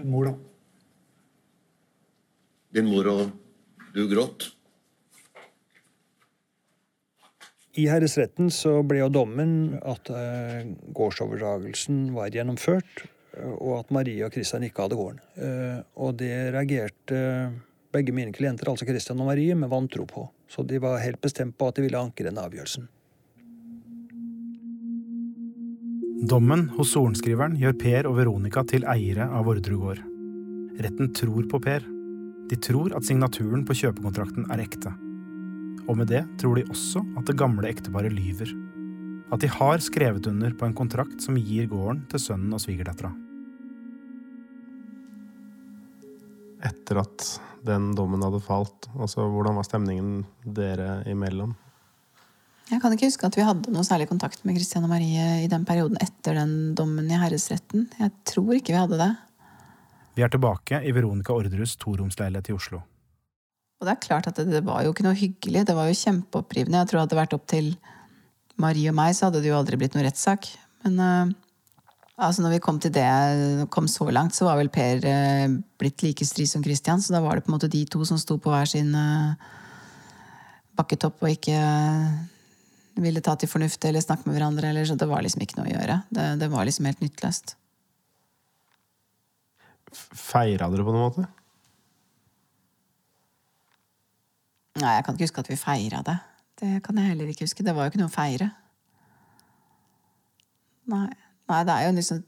Mor, 0.07 0.29
da. 0.29 0.37
Din 2.79 2.93
mor 2.93 3.11
og 3.11 3.25
du 3.97 4.05
gråt? 4.11 4.53
I 7.77 7.89
herresretten 7.91 8.53
så 8.55 8.79
ble 8.87 9.03
jo 9.03 9.11
dommen 9.13 9.81
at 9.83 10.09
uh, 10.15 10.63
gårdsoverdragelsen 10.97 12.15
var 12.15 12.31
gjennomført, 12.33 13.03
og 13.45 13.73
at 13.81 13.95
Marie 13.95 14.25
og 14.27 14.33
Kristian 14.35 14.65
ikke 14.67 14.85
hadde 14.85 14.99
gården. 14.99 15.23
Uh, 15.37 15.79
og 16.03 16.17
det 16.21 16.35
reagerte 16.55 17.21
begge 17.97 18.13
mine 18.13 18.35
klienter, 18.35 18.69
altså 18.71 18.87
Christian 18.89 19.21
og 19.23 19.31
Marie, 19.31 19.55
med 19.55 19.71
vantro 19.73 20.07
på. 20.09 20.27
Så 20.49 20.65
de 20.67 20.81
var 20.83 21.03
helt 21.03 21.21
bestemt 21.21 21.57
på 21.59 21.69
at 21.69 21.79
de 21.79 21.87
ville 21.87 22.01
anke 22.01 22.27
den 22.27 22.39
avgjørelsen. 22.41 22.89
Dommen 26.27 26.69
hos 26.75 26.95
sorenskriveren 26.95 27.59
gjør 27.61 27.75
Per 27.79 28.07
og 28.09 28.17
Veronica 28.19 28.63
til 28.67 28.87
eiere 28.89 29.29
av 29.37 29.49
Orderud 29.53 29.83
gård. 29.83 30.01
Retten 30.83 31.13
tror 31.17 31.45
på 31.51 31.61
Per. 31.63 31.85
De 32.51 32.57
tror 32.63 32.95
at 32.97 33.05
signaturen 33.07 33.67
på 33.69 33.77
kjøpekontrakten 33.77 34.49
er 34.55 34.63
ekte. 34.65 34.93
Og 35.87 36.01
med 36.01 36.11
det 36.11 36.25
tror 36.41 36.59
de 36.59 36.65
også 36.73 37.05
at 37.21 37.29
det 37.29 37.37
gamle 37.39 37.69
ekteparet 37.69 38.15
lyver. 38.17 38.51
At 39.33 39.43
de 39.43 39.51
har 39.51 39.83
skrevet 39.83 40.27
under 40.31 40.55
på 40.57 40.67
en 40.67 40.75
kontrakt 40.77 41.21
som 41.23 41.39
gir 41.39 41.69
gården 41.71 42.05
til 42.11 42.23
sønnen 42.23 42.57
og 42.57 42.63
svigerdattera. 42.65 43.13
Etter 46.67 47.01
at 47.03 47.29
den 47.67 47.93
dommen 47.99 48.23
hadde 48.23 48.43
falt, 48.45 48.89
altså 48.95 49.27
hvordan 49.31 49.57
var 49.59 49.67
stemningen 49.67 50.25
dere 50.57 51.01
imellom? 51.11 51.55
Jeg 52.67 52.83
kan 52.83 52.95
ikke 52.95 53.07
huske 53.07 53.29
at 53.29 53.37
vi 53.39 53.45
hadde 53.47 53.71
noe 53.71 53.87
særlig 53.87 54.09
kontakt 54.11 54.43
med 54.47 54.57
Christian 54.59 54.87
og 54.87 54.91
Marie 54.91 55.27
i 55.45 55.51
den 55.51 55.63
perioden 55.67 56.01
etter 56.03 56.35
den 56.35 56.75
dommen 56.79 57.07
i 57.07 57.19
herresretten. 57.21 57.87
Jeg 58.01 58.11
tror 58.27 58.57
ikke 58.57 58.75
vi 58.75 58.81
hadde 58.81 58.99
det. 58.99 59.13
Vi 60.17 60.25
er 60.27 60.33
tilbake 60.33 60.81
i 60.83 60.95
Veronica 60.97 61.35
Orderus 61.37 61.77
toromsleilighet 61.79 62.51
i 62.51 62.57
Oslo. 62.57 62.81
Og 63.77 63.87
det 63.87 63.93
er 63.93 64.03
klart 64.03 64.27
at 64.31 64.39
det, 64.41 64.49
det, 64.51 64.65
var 64.67 64.83
jo 64.83 64.95
ikke 64.95 65.05
noe 65.07 65.19
hyggelig. 65.19 65.67
Det 65.69 65.77
var 65.77 65.91
jo 65.91 65.99
kjempeopprivende. 66.01 66.81
Jeg 66.81 66.91
tror 66.91 67.03
hadde 67.03 67.13
det 67.13 67.21
vært 67.21 67.37
opp 67.37 67.47
til 67.53 67.75
Marie 68.63 68.91
og 68.91 68.97
meg, 68.97 69.13
så 69.15 69.29
hadde 69.29 69.43
det 69.45 69.53
jo 69.53 69.59
aldri 69.59 69.79
blitt 69.79 69.95
noe 69.95 70.07
rettssak. 70.07 70.49
Men 70.87 70.99
uh, 70.99 71.35
altså 72.17 72.45
når 72.45 72.57
vi 72.57 72.63
kom 72.65 72.79
til 72.81 72.93
det, 72.95 73.07
kom 73.73 73.89
så 73.91 74.09
langt, 74.13 74.37
så 74.37 74.49
var 74.49 74.61
vel 74.61 74.73
Per 74.73 75.05
eh, 75.05 75.49
blitt 75.81 76.05
like 76.05 76.25
stri 76.29 76.47
som 76.49 76.65
Christian. 76.65 77.03
Så 77.03 77.15
da 77.15 77.21
var 77.25 77.37
det 77.37 77.45
på 77.47 77.53
en 77.53 77.59
måte 77.59 77.73
de 77.73 77.85
to 77.91 78.05
som 78.09 78.21
sto 78.21 78.39
på 78.41 78.53
hver 78.53 78.69
sin 78.71 78.95
eh, 78.97 79.53
bakketopp 80.77 81.23
og 81.25 81.33
ikke 81.33 81.61
ville 82.97 83.21
ta 83.21 83.37
til 83.37 83.51
fornuft 83.51 83.85
eller 83.85 84.05
snakke 84.05 84.29
med 84.29 84.39
hverandre. 84.39 84.73
Eller, 84.73 84.89
så 84.89 84.97
det 84.97 85.09
var 85.09 85.25
liksom 85.25 85.45
ikke 85.45 85.61
noe 85.61 85.69
å 85.69 85.75
gjøre. 85.75 86.01
Det, 86.09 86.27
det 86.41 86.51
var 86.53 86.69
liksom 86.69 86.89
helt 86.89 87.05
nytteløst. 87.05 87.57
Feira 89.97 90.69
dere 90.73 90.85
på 90.85 90.93
noen 90.95 91.05
måte? 91.05 91.27
Nei, 94.77 94.97
jeg 94.99 95.05
kan 95.05 95.17
ikke 95.17 95.29
huske 95.29 95.45
at 95.45 95.51
vi 95.53 95.61
feira 95.61 96.03
det. 96.05 96.17
Det 96.61 96.73
kan 96.85 96.99
jeg 97.01 97.13
heller 97.13 97.29
ikke 97.33 97.45
huske. 97.45 97.65
Det 97.65 97.73
var 97.77 97.87
jo 97.87 97.93
ikke 97.93 98.01
noe 98.01 98.13
å 98.13 98.17
feire. 98.17 98.51
Nei. 100.93 101.09
Nei, 101.47 101.63
det 101.67 101.75
er 101.75 101.87
jo 101.87 101.97
liksom 101.97 102.23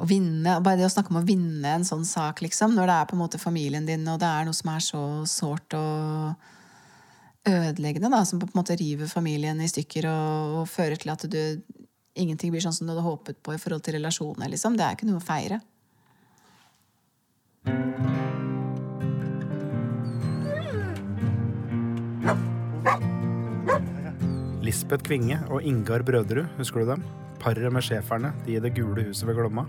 å 0.00 0.06
vinne, 0.08 0.60
Bare 0.64 0.78
det 0.78 0.86
å 0.86 0.92
snakke 0.92 1.12
om 1.12 1.20
å 1.20 1.26
vinne 1.26 1.74
en 1.76 1.84
sånn 1.84 2.06
sak, 2.08 2.40
liksom, 2.44 2.76
når 2.76 2.88
det 2.88 2.96
er 2.96 3.10
på 3.10 3.16
en 3.16 3.22
måte 3.24 3.40
familien 3.42 3.88
din, 3.88 4.06
og 4.08 4.20
det 4.22 4.28
er 4.28 4.46
noe 4.46 4.56
som 4.56 4.72
er 4.72 4.84
så 4.84 5.02
sårt 5.28 5.76
og 5.76 6.48
ødeleggende, 7.48 8.10
da, 8.12 8.22
som 8.28 8.40
på 8.40 8.48
en 8.48 8.60
måte 8.60 8.76
river 8.80 9.08
familien 9.10 9.60
i 9.60 9.68
stykker 9.68 10.08
og, 10.08 10.60
og 10.60 10.70
fører 10.70 11.00
til 11.00 11.12
at 11.12 11.24
du 11.28 11.40
ingenting 12.20 12.52
blir 12.52 12.62
sånn 12.64 12.74
som 12.76 12.86
du 12.86 12.92
hadde 12.94 13.06
håpet 13.06 13.40
på 13.44 13.54
i 13.54 13.60
forhold 13.60 13.84
til 13.86 13.96
relasjoner, 13.98 14.50
liksom. 14.52 14.76
Det 14.76 14.86
er 14.86 14.96
ikke 14.96 15.08
noe 15.08 15.20
å 15.20 15.24
feire. 15.24 15.60
Lisbeth 24.60 25.02
Kvinge 25.02 25.40
og 25.50 25.64
Ingar 25.66 26.04
Brøderud, 26.06 26.46
husker 26.60 26.84
du 26.84 26.92
dem? 26.92 27.04
Paret 27.40 27.72
med 27.72 27.80
schæferne, 27.80 28.34
de 28.44 28.58
i 28.58 28.60
det 28.60 28.74
gule 28.76 29.06
huset 29.06 29.24
ved 29.24 29.38
Glomma. 29.38 29.62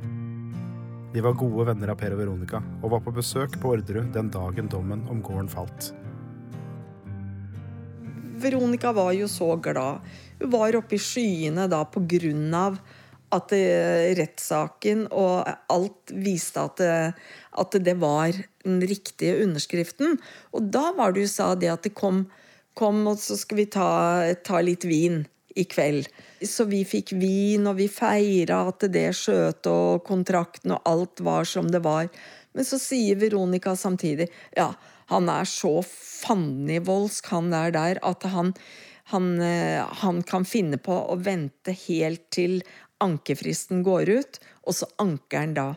De 1.13 1.21
var 1.23 1.37
gode 1.39 1.69
venner 1.69 1.93
av 1.93 1.97
Per 2.01 2.11
og 2.11 2.19
Veronica, 2.19 2.59
og 2.83 2.91
var 2.91 3.03
på 3.05 3.13
besøk 3.15 3.55
på 3.63 3.71
Orderud 3.77 4.09
den 4.11 4.27
dagen 4.31 4.67
dommen 4.67 5.05
om 5.11 5.21
gården 5.23 5.47
falt. 5.51 5.93
Veronica 8.43 8.91
var 8.91 9.13
jo 9.15 9.29
så 9.31 9.53
glad. 9.63 10.03
Hun 10.41 10.51
var 10.51 10.75
oppe 10.81 10.97
i 10.97 10.99
skyene 10.99 11.69
da 11.71 11.85
på 11.87 12.03
grunn 12.11 12.51
av 12.59 12.75
at 13.31 13.55
eh, 13.55 14.11
rettssaken 14.19 15.07
og 15.07 15.47
alt 15.71 16.11
viste 16.11 16.67
at 16.67 16.79
det, 16.81 16.95
at 17.55 17.81
det 17.87 17.97
var 18.03 18.35
den 18.65 18.81
riktige 18.83 19.45
underskriften. 19.45 20.19
Og 20.51 20.67
da 20.75 20.89
var 20.97 21.15
det 21.15 21.23
hun 21.23 21.35
sa 21.39 21.53
det 21.55 21.71
at 21.71 21.87
det 21.87 21.95
kom 21.95 22.25
Kom, 22.71 23.01
og 23.03 23.17
så 23.19 23.35
skal 23.35 23.57
vi 23.59 23.65
ta, 23.67 23.85
ta 24.47 24.61
litt 24.63 24.85
vin 24.87 25.25
i 25.55 25.65
kveld. 25.69 26.07
Så 26.47 26.65
vi 26.69 26.83
fikk 26.87 27.13
vin, 27.19 27.67
og 27.69 27.77
vi 27.79 27.87
feira 27.91 28.63
at 28.69 28.85
det 28.93 29.09
skjøt 29.17 29.67
og 29.71 30.03
kontrakten 30.07 30.75
og 30.77 30.87
alt 30.89 31.23
var 31.25 31.47
som 31.49 31.69
det 31.71 31.83
var. 31.85 32.09
Men 32.53 32.67
så 32.67 32.79
sier 32.81 33.19
Veronica 33.21 33.75
samtidig 33.79 34.27
ja, 34.57 34.71
han 35.11 35.29
er 35.31 35.47
så 35.49 35.79
fannivoldsk, 35.85 37.31
han 37.33 37.51
der 37.51 37.75
der, 37.75 37.99
at 38.03 38.23
han, 38.31 38.53
han, 39.11 39.33
eh, 39.43 39.83
han 40.03 40.23
kan 40.23 40.47
finne 40.47 40.79
på 40.79 40.95
å 40.95 41.17
vente 41.19 41.75
helt 41.87 42.27
til 42.31 42.61
ankefristen 43.01 43.83
går 43.83 44.11
ut, 44.11 44.41
og 44.67 44.77
så 44.77 44.87
anker 45.01 45.43
han 45.43 45.55
da. 45.57 45.69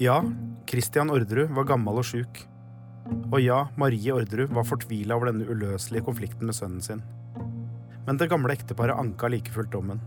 Ja, 0.00 0.22
Christian 0.70 1.10
Orderud 1.10 1.50
var 1.50 1.66
gammel 1.66 1.96
og 1.98 2.04
sjuk. 2.06 2.44
Og 3.32 3.40
ja, 3.42 3.64
Marie 3.80 4.12
Orderud 4.14 4.52
var 4.54 4.68
fortvila 4.68 5.16
over 5.16 5.32
denne 5.32 5.48
uløselige 5.50 6.04
konflikten 6.06 6.46
med 6.46 6.54
sønnen 6.54 6.84
sin. 6.84 7.02
Men 8.06 8.20
det 8.20 8.28
gamle 8.30 8.54
ekteparet 8.54 8.94
anka 8.94 9.32
like 9.32 9.50
fullt 9.50 9.72
dommen. 9.74 9.98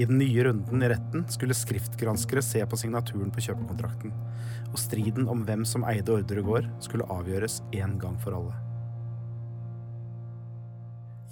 I 0.00 0.08
den 0.08 0.16
nye 0.22 0.48
runden 0.48 0.80
i 0.80 0.88
retten 0.92 1.26
skulle 1.32 1.56
skriftgranskere 1.56 2.40
se 2.44 2.64
på 2.64 2.80
signaturen 2.80 3.28
på 3.32 3.44
kjøpekontrakten, 3.44 4.16
og 4.72 4.80
striden 4.80 5.28
om 5.28 5.44
hvem 5.44 5.68
som 5.68 5.84
eide 5.88 6.14
Orderud 6.14 6.48
gård, 6.48 6.72
skulle 6.80 7.08
avgjøres 7.12 7.60
én 7.76 7.98
gang 8.00 8.16
for 8.24 8.36
alle. 8.36 8.56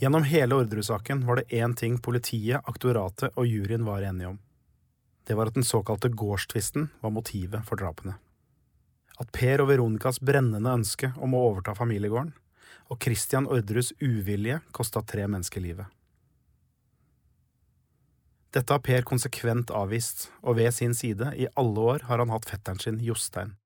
Gjennom 0.04 0.24
hele 0.28 0.60
Orderud-saken 0.60 1.24
var 1.24 1.40
det 1.40 1.62
én 1.64 1.76
ting 1.76 1.96
politiet, 1.96 2.60
aktoratet 2.60 3.32
og 3.36 3.48
juryen 3.48 3.88
var 3.88 4.04
enige 4.04 4.34
om 4.34 4.42
det 5.24 5.34
var 5.34 5.48
at 5.48 5.56
den 5.56 5.64
såkalte 5.64 6.08
gårdstvisten 6.12 6.90
var 7.00 7.10
motivet 7.10 7.64
for 7.64 7.80
drapene. 7.80 8.18
At 9.20 9.30
Per 9.34 9.62
og 9.62 9.70
Veronicas 9.70 10.18
brennende 10.18 10.72
ønske 10.74 11.12
om 11.22 11.36
å 11.36 11.42
overta 11.50 11.74
familiegården 11.78 12.32
og 12.92 13.00
Christian 13.00 13.46
Ordres 13.48 13.92
uvilje 14.02 14.60
kosta 14.74 15.02
tre 15.06 15.26
mennesker 15.30 15.62
livet. 15.64 15.86
Dette 18.54 18.70
har 18.70 18.82
Per 18.86 19.02
konsekvent 19.08 19.72
avvist, 19.74 20.28
og 20.46 20.60
ved 20.60 20.70
sin 20.76 20.94
side 20.94 21.32
i 21.34 21.48
alle 21.58 21.86
år 21.94 22.06
har 22.10 22.22
han 22.22 22.30
hatt 22.30 22.46
fetteren 22.46 22.78
sin 22.78 23.00
Jostein. 23.02 23.56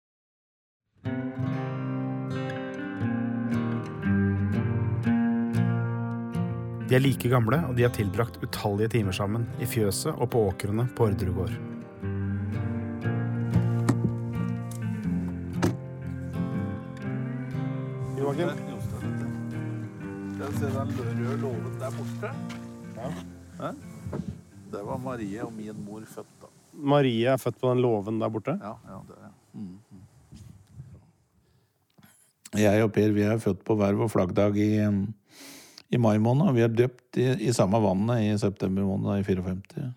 De 6.88 6.96
er 6.96 7.04
like 7.04 7.28
gamle, 7.28 7.60
og 7.68 7.76
de 7.76 7.84
har 7.84 7.92
tilbrakt 7.92 8.40
utallige 8.40 8.96
timer 8.96 9.12
sammen, 9.12 9.44
i 9.60 9.68
fjøset 9.68 10.14
og 10.16 10.30
på 10.32 10.48
åkrene 10.48 10.88
på 10.96 11.10
Orderud 18.38 18.60
Skal 20.34 20.52
vi 20.52 20.58
Se 20.58 20.68
den 20.70 20.90
røde 20.98 21.36
låven 21.42 21.72
der 21.80 21.94
borte. 21.96 22.28
Ja. 23.58 23.70
Det 24.70 24.82
var 24.86 25.00
Marie 25.02 25.42
og 25.42 25.50
min 25.56 25.80
mor 25.82 26.04
født, 26.06 26.30
da. 26.42 26.50
Marie 26.72 27.32
er 27.32 27.40
født 27.42 27.58
på 27.58 27.72
den 27.72 27.82
låven 27.82 28.20
der 28.22 28.30
borte? 28.30 28.54
Ja, 28.62 28.76
ja 28.86 29.00
det 29.08 29.16
er 29.18 29.32
mm. 29.58 29.78
Jeg 32.62 32.84
og 32.86 32.92
Per 32.94 33.16
vi 33.16 33.26
er 33.26 33.42
født 33.42 33.64
på 33.66 33.74
hver 33.80 33.98
vår 33.98 34.12
flaggdag 34.14 34.56
i 34.62 34.70
i 35.88 35.98
mai 35.98 36.18
måned. 36.22 36.52
Vi 36.54 36.62
er 36.62 36.68
døpt 36.70 37.18
i, 37.18 37.26
i 37.48 37.52
samme 37.56 37.80
vannet 37.82 38.22
i 38.22 38.38
september 38.38 38.86
måned 38.86 39.18
i 39.18 39.26
54. 39.26 39.90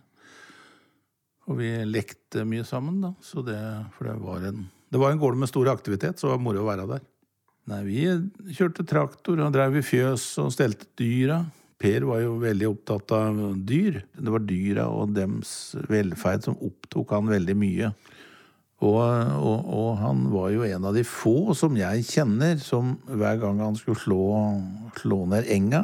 Og 1.52 1.58
vi 1.60 1.74
lekte 1.86 2.46
mye 2.48 2.66
sammen, 2.66 3.02
da. 3.04 3.14
Så 3.22 3.46
det, 3.46 3.60
for 3.94 4.10
det 4.10 4.18
var 4.24 4.50
en 4.50 4.70
det 4.92 5.00
var 5.00 5.14
en 5.14 5.20
gård 5.20 5.38
med 5.40 5.48
stor 5.48 5.70
aktivitet, 5.72 6.20
så 6.20 6.28
det 6.28 6.34
var 6.34 6.42
moro 6.44 6.66
å 6.66 6.68
være 6.68 6.86
der. 6.90 7.04
Nei, 7.72 7.82
vi 7.88 8.54
kjørte 8.58 8.84
traktor 8.84 9.40
og 9.40 9.54
drev 9.56 9.78
i 9.80 9.86
fjøs 9.86 10.26
og 10.44 10.52
stelte 10.52 10.90
dyra. 11.00 11.40
Per 11.82 12.04
var 12.06 12.20
jo 12.20 12.34
veldig 12.42 12.68
opptatt 12.68 13.14
av 13.16 13.38
dyr. 13.68 14.02
Det 14.12 14.34
var 14.34 14.44
dyra 14.44 14.88
og 14.92 15.14
dems 15.16 15.54
velferd 15.88 16.44
som 16.46 16.60
opptok 16.60 17.14
han 17.16 17.32
veldig 17.32 17.56
mye. 17.58 17.94
Og, 18.82 18.98
og, 18.98 19.72
og, 19.72 19.90
han 20.02 20.26
var 20.34 20.52
jo 20.52 20.66
en 20.66 20.90
av 20.90 20.98
de 20.98 21.06
få 21.06 21.54
som 21.58 21.78
jeg 21.78 22.04
kjenner, 22.10 22.58
som 22.60 22.96
hver 23.08 23.40
gang 23.40 23.62
han 23.62 23.78
skulle 23.78 24.02
slå, 24.02 24.22
slå 24.98 25.24
ned 25.32 25.48
enga, 25.54 25.84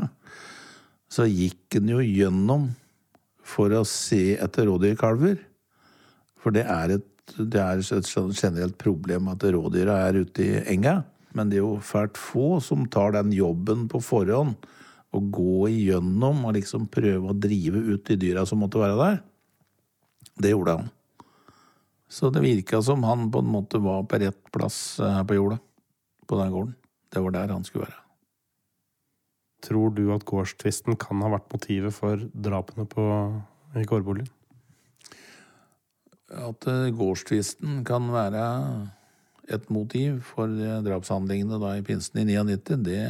så 1.07 1.27
gikk 1.29 1.77
han 1.77 1.91
jo 1.93 2.01
gjennom 2.01 2.71
for 3.47 3.71
å 3.77 3.83
se 3.87 4.33
etter 4.41 4.67
rådyrkalver. 4.67 5.37
For 6.41 6.57
det 6.57 6.65
er, 6.67 6.97
et, 6.97 7.37
det 7.37 7.61
er 7.61 7.85
et 7.85 8.15
generelt 8.41 8.75
problem 8.81 9.29
at 9.31 9.45
rådyra 9.45 10.01
er 10.09 10.25
ute 10.25 10.43
i 10.43 10.65
enga. 10.73 11.03
Men 11.37 11.51
det 11.51 11.59
er 11.59 11.65
jo 11.65 11.77
fælt 11.85 12.17
få 12.17 12.57
som 12.63 12.87
tar 12.89 13.13
den 13.13 13.31
jobben 13.35 13.85
på 13.91 14.01
forhånd 14.01 14.57
å 15.15 15.21
gå 15.21 15.67
igjennom 15.71 16.43
og 16.47 16.57
liksom 16.57 16.89
prøve 16.91 17.31
å 17.31 17.37
drive 17.37 17.79
ut 17.93 18.05
de 18.09 18.17
dyra 18.19 18.45
som 18.49 18.59
måtte 18.63 18.81
være 18.81 18.97
der. 18.99 19.19
Det 20.37 20.51
gjorde 20.53 20.79
han. 20.79 20.89
Så 22.07 22.31
det 22.31 22.43
virka 22.43 22.81
som 22.83 23.03
han 23.03 23.27
på 23.31 23.41
en 23.43 23.51
måte 23.51 23.79
var 23.83 24.05
på 24.07 24.19
rett 24.21 24.51
plass 24.53 24.97
her 25.03 25.23
på 25.27 25.37
jorda. 25.37 25.59
På 26.27 26.39
den 26.39 26.51
gården. 26.51 26.75
Det 27.11 27.23
var 27.23 27.35
der 27.35 27.53
han 27.55 27.63
skulle 27.67 27.87
være. 27.87 28.01
Tror 29.63 29.93
du 29.95 30.03
at 30.13 30.25
gårdstvisten 30.27 30.97
kan 31.01 31.23
ha 31.23 31.31
vært 31.33 31.49
motivet 31.53 31.95
for 31.95 32.21
drapene 32.31 32.85
på, 32.89 33.05
i 33.75 33.85
gårdboligen? 33.87 34.29
At 36.27 36.67
eh, 36.67 36.91
gårdstvisten 36.93 37.81
kan 37.87 38.11
være 38.11 38.43
et 39.47 39.69
motiv 39.71 40.21
for 40.33 40.51
eh, 40.51 40.79
drapshandlingene 40.85 41.59
da 41.61 41.75
i 41.77 41.83
pinsen 41.85 42.21
i 42.21 42.27
99, 42.27 42.77
det 42.85 43.01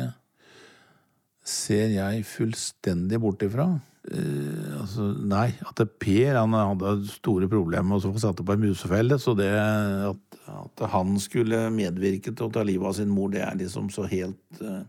ser 1.47 1.93
jeg 1.95 2.25
fullstendig 2.27 3.19
bort 3.23 3.43
ifra. 3.45 3.69
Eh, 4.07 4.75
altså, 4.79 5.09
nei, 5.27 5.49
at 5.67 5.81
Per 5.99 6.37
han 6.37 6.55
hadde 6.55 7.09
store 7.11 7.49
problemer 7.51 7.89
med 7.89 8.05
å 8.05 8.13
få 8.13 8.23
satt 8.23 8.43
opp 8.43 8.53
ei 8.53 8.61
musefelle, 8.61 9.17
så 9.19 9.33
det 9.37 9.49
at, 9.51 10.37
at, 10.53 10.85
han 10.93 11.17
skulle 11.23 11.67
medvirke 11.73 12.31
til 12.31 12.47
å 12.47 12.53
ta 12.53 12.63
livet 12.67 12.91
av 12.91 12.95
sin 12.99 13.11
mor, 13.11 13.33
det 13.33 13.43
er 13.43 13.57
liksom 13.59 13.89
så 13.93 14.07
helt 14.07 14.61
eh, 14.61 14.85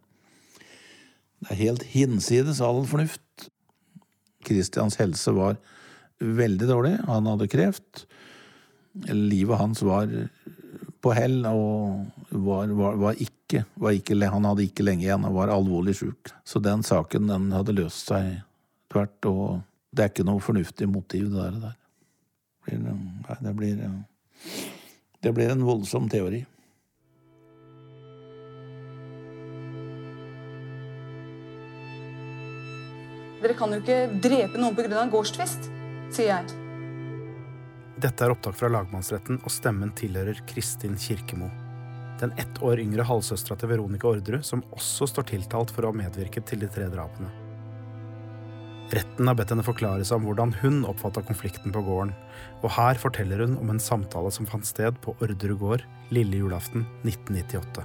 Det 1.38 1.54
er 1.54 1.62
helt 1.62 1.84
hinsides 1.86 2.60
all 2.62 2.82
fornuft. 2.90 3.48
Christians 4.46 4.98
helse 4.98 5.30
var 5.34 5.58
veldig 6.18 6.66
dårlig. 6.66 6.96
Han 7.06 7.28
hadde 7.30 7.50
kreft. 7.50 8.06
Livet 9.06 9.60
hans 9.60 9.82
var 9.86 10.10
på 11.08 11.14
hell 11.16 11.40
og 11.48 12.04
var, 12.28 12.68
var, 12.76 12.98
var, 13.00 13.16
ikke, 13.16 13.64
ikke, 13.96 14.18
Han 14.28 14.44
hadde 14.44 14.66
ikke 14.66 14.84
lenge 14.84 15.06
igjen 15.06 15.24
og 15.24 15.38
var 15.38 15.52
alvorlig 15.54 15.96
sjuk. 15.96 16.32
Så 16.44 16.60
den 16.60 16.84
saken 16.84 17.30
den 17.30 17.48
hadde 17.54 17.76
løst 17.76 18.10
seg 18.10 18.42
tvert, 18.92 19.16
og 19.30 19.60
det 19.92 20.04
er 20.04 20.12
ikke 20.12 20.28
noe 20.28 20.44
fornuftig 20.44 20.88
motiv, 20.90 21.30
det 21.32 21.48
der. 21.62 21.74
Det 22.68 22.76
blir, 22.76 22.84
nei, 22.84 23.38
det 23.40 23.56
blir, 23.56 23.82
det 25.24 25.34
blir 25.34 25.52
en 25.54 25.64
voldsom 25.64 26.10
teori. 26.12 26.44
Dere 33.38 33.54
kan 33.56 33.72
jo 33.72 33.80
ikke 33.80 34.00
drepe 34.20 34.60
noen 34.60 34.74
pga. 34.76 34.98
en 35.00 35.12
gårdstvist, 35.14 35.70
sier 36.12 36.34
jeg. 36.34 36.67
Dette 37.98 38.22
er 38.22 38.30
opptak 38.30 38.54
fra 38.54 38.68
lagmannsretten, 38.70 39.40
og 39.42 39.50
stemmen 39.50 39.90
tilhører 39.98 40.38
Kristin 40.46 40.94
Kirkemo. 41.02 41.48
Den 42.20 42.30
ett 42.38 42.60
år 42.62 42.78
yngre 42.78 43.02
halvsøstera 43.06 43.56
til 43.58 43.72
Veronica 43.72 44.06
Orderud, 44.06 44.44
som 44.46 44.62
også 44.70 45.08
står 45.10 45.26
tiltalt 45.32 45.72
for 45.74 45.82
å 45.82 45.90
ha 45.90 45.98
medvirket 45.98 46.46
til 46.46 46.62
de 46.62 46.70
tre 46.70 46.86
drapene. 46.92 47.30
Retten 48.94 49.28
har 49.28 49.36
bedt 49.36 49.50
henne 49.52 49.66
forklare 49.66 50.06
seg 50.06 50.20
om 50.20 50.28
hvordan 50.28 50.54
hun 50.62 50.78
oppfatta 50.88 51.24
konflikten 51.26 51.74
på 51.74 51.82
gården, 51.84 52.14
og 52.62 52.70
her 52.78 53.02
forteller 53.02 53.42
hun 53.44 53.58
om 53.58 53.74
en 53.74 53.82
samtale 53.82 54.30
som 54.32 54.46
fant 54.48 54.66
sted 54.66 54.96
på 55.02 55.16
Orderud 55.18 55.58
gård 55.60 55.84
lille 56.14 56.38
julaften 56.38 56.86
1998. 57.02 57.82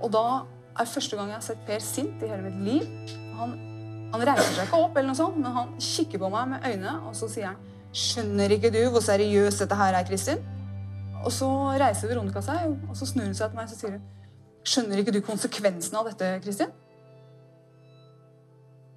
Og 0.00 0.08
da 0.16 0.24
er 0.80 0.88
første 0.88 1.20
gang 1.20 1.34
jeg 1.34 1.36
har 1.36 1.48
sett 1.52 1.66
Per 1.68 1.84
sint 1.84 2.24
i 2.24 2.32
hele 2.32 2.48
mitt 2.48 2.64
liv. 2.64 3.16
Han, 3.36 3.58
han 4.10 4.24
reiser 4.26 4.54
seg 4.56 4.66
ikke 4.66 4.80
opp, 4.84 4.96
eller 4.96 5.12
noe 5.12 5.18
sånt, 5.18 5.36
men 5.38 5.54
han 5.54 5.74
kikker 5.80 6.20
på 6.22 6.30
meg 6.32 6.48
med 6.54 6.66
øynene, 6.66 6.94
og 7.06 7.14
så 7.18 7.28
sier 7.30 7.52
han 7.52 7.60
Skjønner 7.90 8.52
ikke 8.54 8.70
du 8.70 8.78
hvor 8.94 9.02
seriøst 9.02 9.64
dette 9.64 9.74
her 9.74 9.96
er, 9.98 10.04
Kristin? 10.06 10.42
Og 11.24 11.32
så 11.34 11.48
reiser 11.80 12.10
Veronica 12.10 12.42
seg, 12.44 12.76
og 12.88 12.94
så 12.96 13.08
snur 13.10 13.26
hun 13.26 13.34
seg 13.34 13.50
til 13.50 13.58
meg 13.58 13.72
og 13.72 13.80
sier 13.80 13.96
hun 13.96 14.04
Skjønner 14.70 15.02
ikke 15.02 15.14
du 15.16 15.20
konsekvensen 15.24 15.98
av 15.98 16.10
dette, 16.10 16.28
Kristin? 16.44 16.70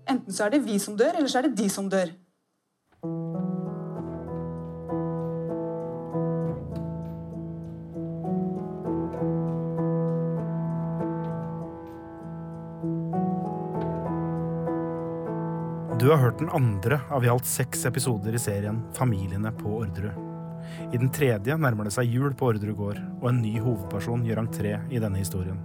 Enten 0.09 0.35
så 0.35 0.45
er 0.45 0.53
det 0.53 0.65
vi 0.65 0.77
som 0.81 0.97
dør, 0.99 1.15
eller 1.17 1.31
så 1.31 1.39
er 1.39 1.47
det 1.47 1.57
de 1.57 1.69
som 1.71 1.87
dør. 1.89 2.11
Du 16.03 16.09
har 16.09 16.17
hørt 16.17 16.39
den 16.39 16.49
andre 16.49 16.97
av 17.15 17.23
i 17.23 17.29
alt 17.31 17.45
seks 17.47 17.85
episoder 17.87 18.35
i 18.35 18.39
serien 18.41 18.81
Familiene 18.91 19.53
på 19.55 19.69
Orderud. 19.77 20.17
I 20.91 20.97
den 20.99 21.07
tredje 21.15 21.55
nærmer 21.55 21.87
det 21.87 21.93
seg 21.95 22.09
jul 22.11 22.33
på 22.35 22.49
Orderud 22.49 22.75
gård, 22.75 22.97
og 23.21 23.29
en 23.29 23.39
ny 23.39 23.53
hovedperson 23.63 24.25
gjør 24.27 24.41
entré 24.41 24.73
i 24.91 24.99
denne 24.99 25.21
historien. 25.21 25.61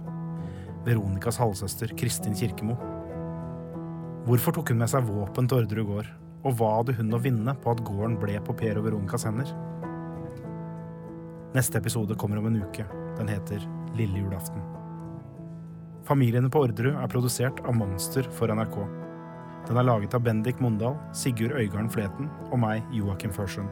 Veronicas 0.85 1.41
halvsøster 1.43 1.91
Kristin 1.99 2.37
Kirkemo. 2.39 2.77
Hvorfor 4.29 4.55
tok 4.55 4.71
hun 4.71 4.79
med 4.79 4.93
seg 4.93 5.09
våpen 5.09 5.51
til 5.51 5.59
Orderud 5.65 5.89
gård, 5.89 6.13
og 6.45 6.55
hva 6.55 6.71
hadde 6.77 6.95
hun 7.01 7.11
å 7.11 7.19
vinne 7.25 7.57
på 7.59 7.75
at 7.75 7.83
gården 7.91 8.15
ble 8.23 8.39
på 8.47 8.55
Per 8.63 8.79
og 8.79 8.87
Veronicas 8.87 9.27
hender? 9.27 9.51
Neste 11.57 11.83
episode 11.83 12.15
kommer 12.15 12.39
om 12.39 12.47
en 12.47 12.61
uke. 12.63 12.87
Den 13.19 13.35
heter 13.35 13.67
Lille 13.99 14.23
julaften. 14.23 14.63
Familiene 16.07 16.47
på 16.47 16.63
Orderud 16.63 16.95
er 16.95 17.11
produsert 17.11 17.59
av 17.67 17.75
Monster 17.83 18.31
for 18.39 18.55
NRK. 18.55 19.08
Den 19.67 19.77
er 19.77 19.85
laget 19.85 20.15
av 20.17 20.23
Bendik 20.25 20.61
Mondal, 20.63 20.95
Sigurd 21.13 21.53
Øygarden 21.57 21.91
Fleten 21.93 22.29
og 22.49 22.59
meg, 22.61 22.83
Joakim 22.95 23.33
Førsund. 23.35 23.69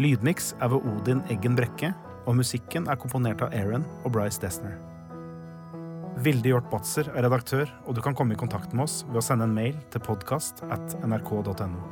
Lydmiks 0.00 0.54
er 0.60 0.70
ved 0.72 0.84
Odin 0.92 1.22
Eggen 1.32 1.56
Brekke, 1.56 1.94
og 2.26 2.36
musikken 2.36 2.88
er 2.90 2.98
komponert 3.00 3.42
av 3.44 3.54
Aaron 3.56 3.86
og 4.04 4.12
Bryce 4.12 4.42
Desner. 4.42 4.76
Vilde 6.24 6.48
Hjort 6.48 6.70
Batzer 6.72 7.10
er 7.12 7.26
redaktør, 7.26 7.68
og 7.84 7.96
du 7.96 8.00
kan 8.04 8.16
komme 8.16 8.36
i 8.36 8.40
kontakt 8.40 8.72
med 8.72 8.86
oss 8.86 9.02
ved 9.10 9.20
å 9.20 9.24
sende 9.24 9.48
en 9.48 9.56
mail 9.56 9.76
til 9.92 10.04
podkast 10.04 10.64
at 10.72 10.96
nrk.no. 11.04 11.82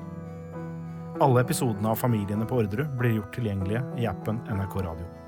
Alle 1.24 1.44
episodene 1.44 1.92
av 1.92 2.00
Familiene 2.00 2.48
på 2.48 2.57
Orderud 2.62 2.96
blir 2.98 3.18
gjort 3.18 3.37
tilgjengelige 3.37 3.85
i 4.00 4.09
appen 4.11 4.40
NRK 4.50 4.81
Radio. 4.83 5.23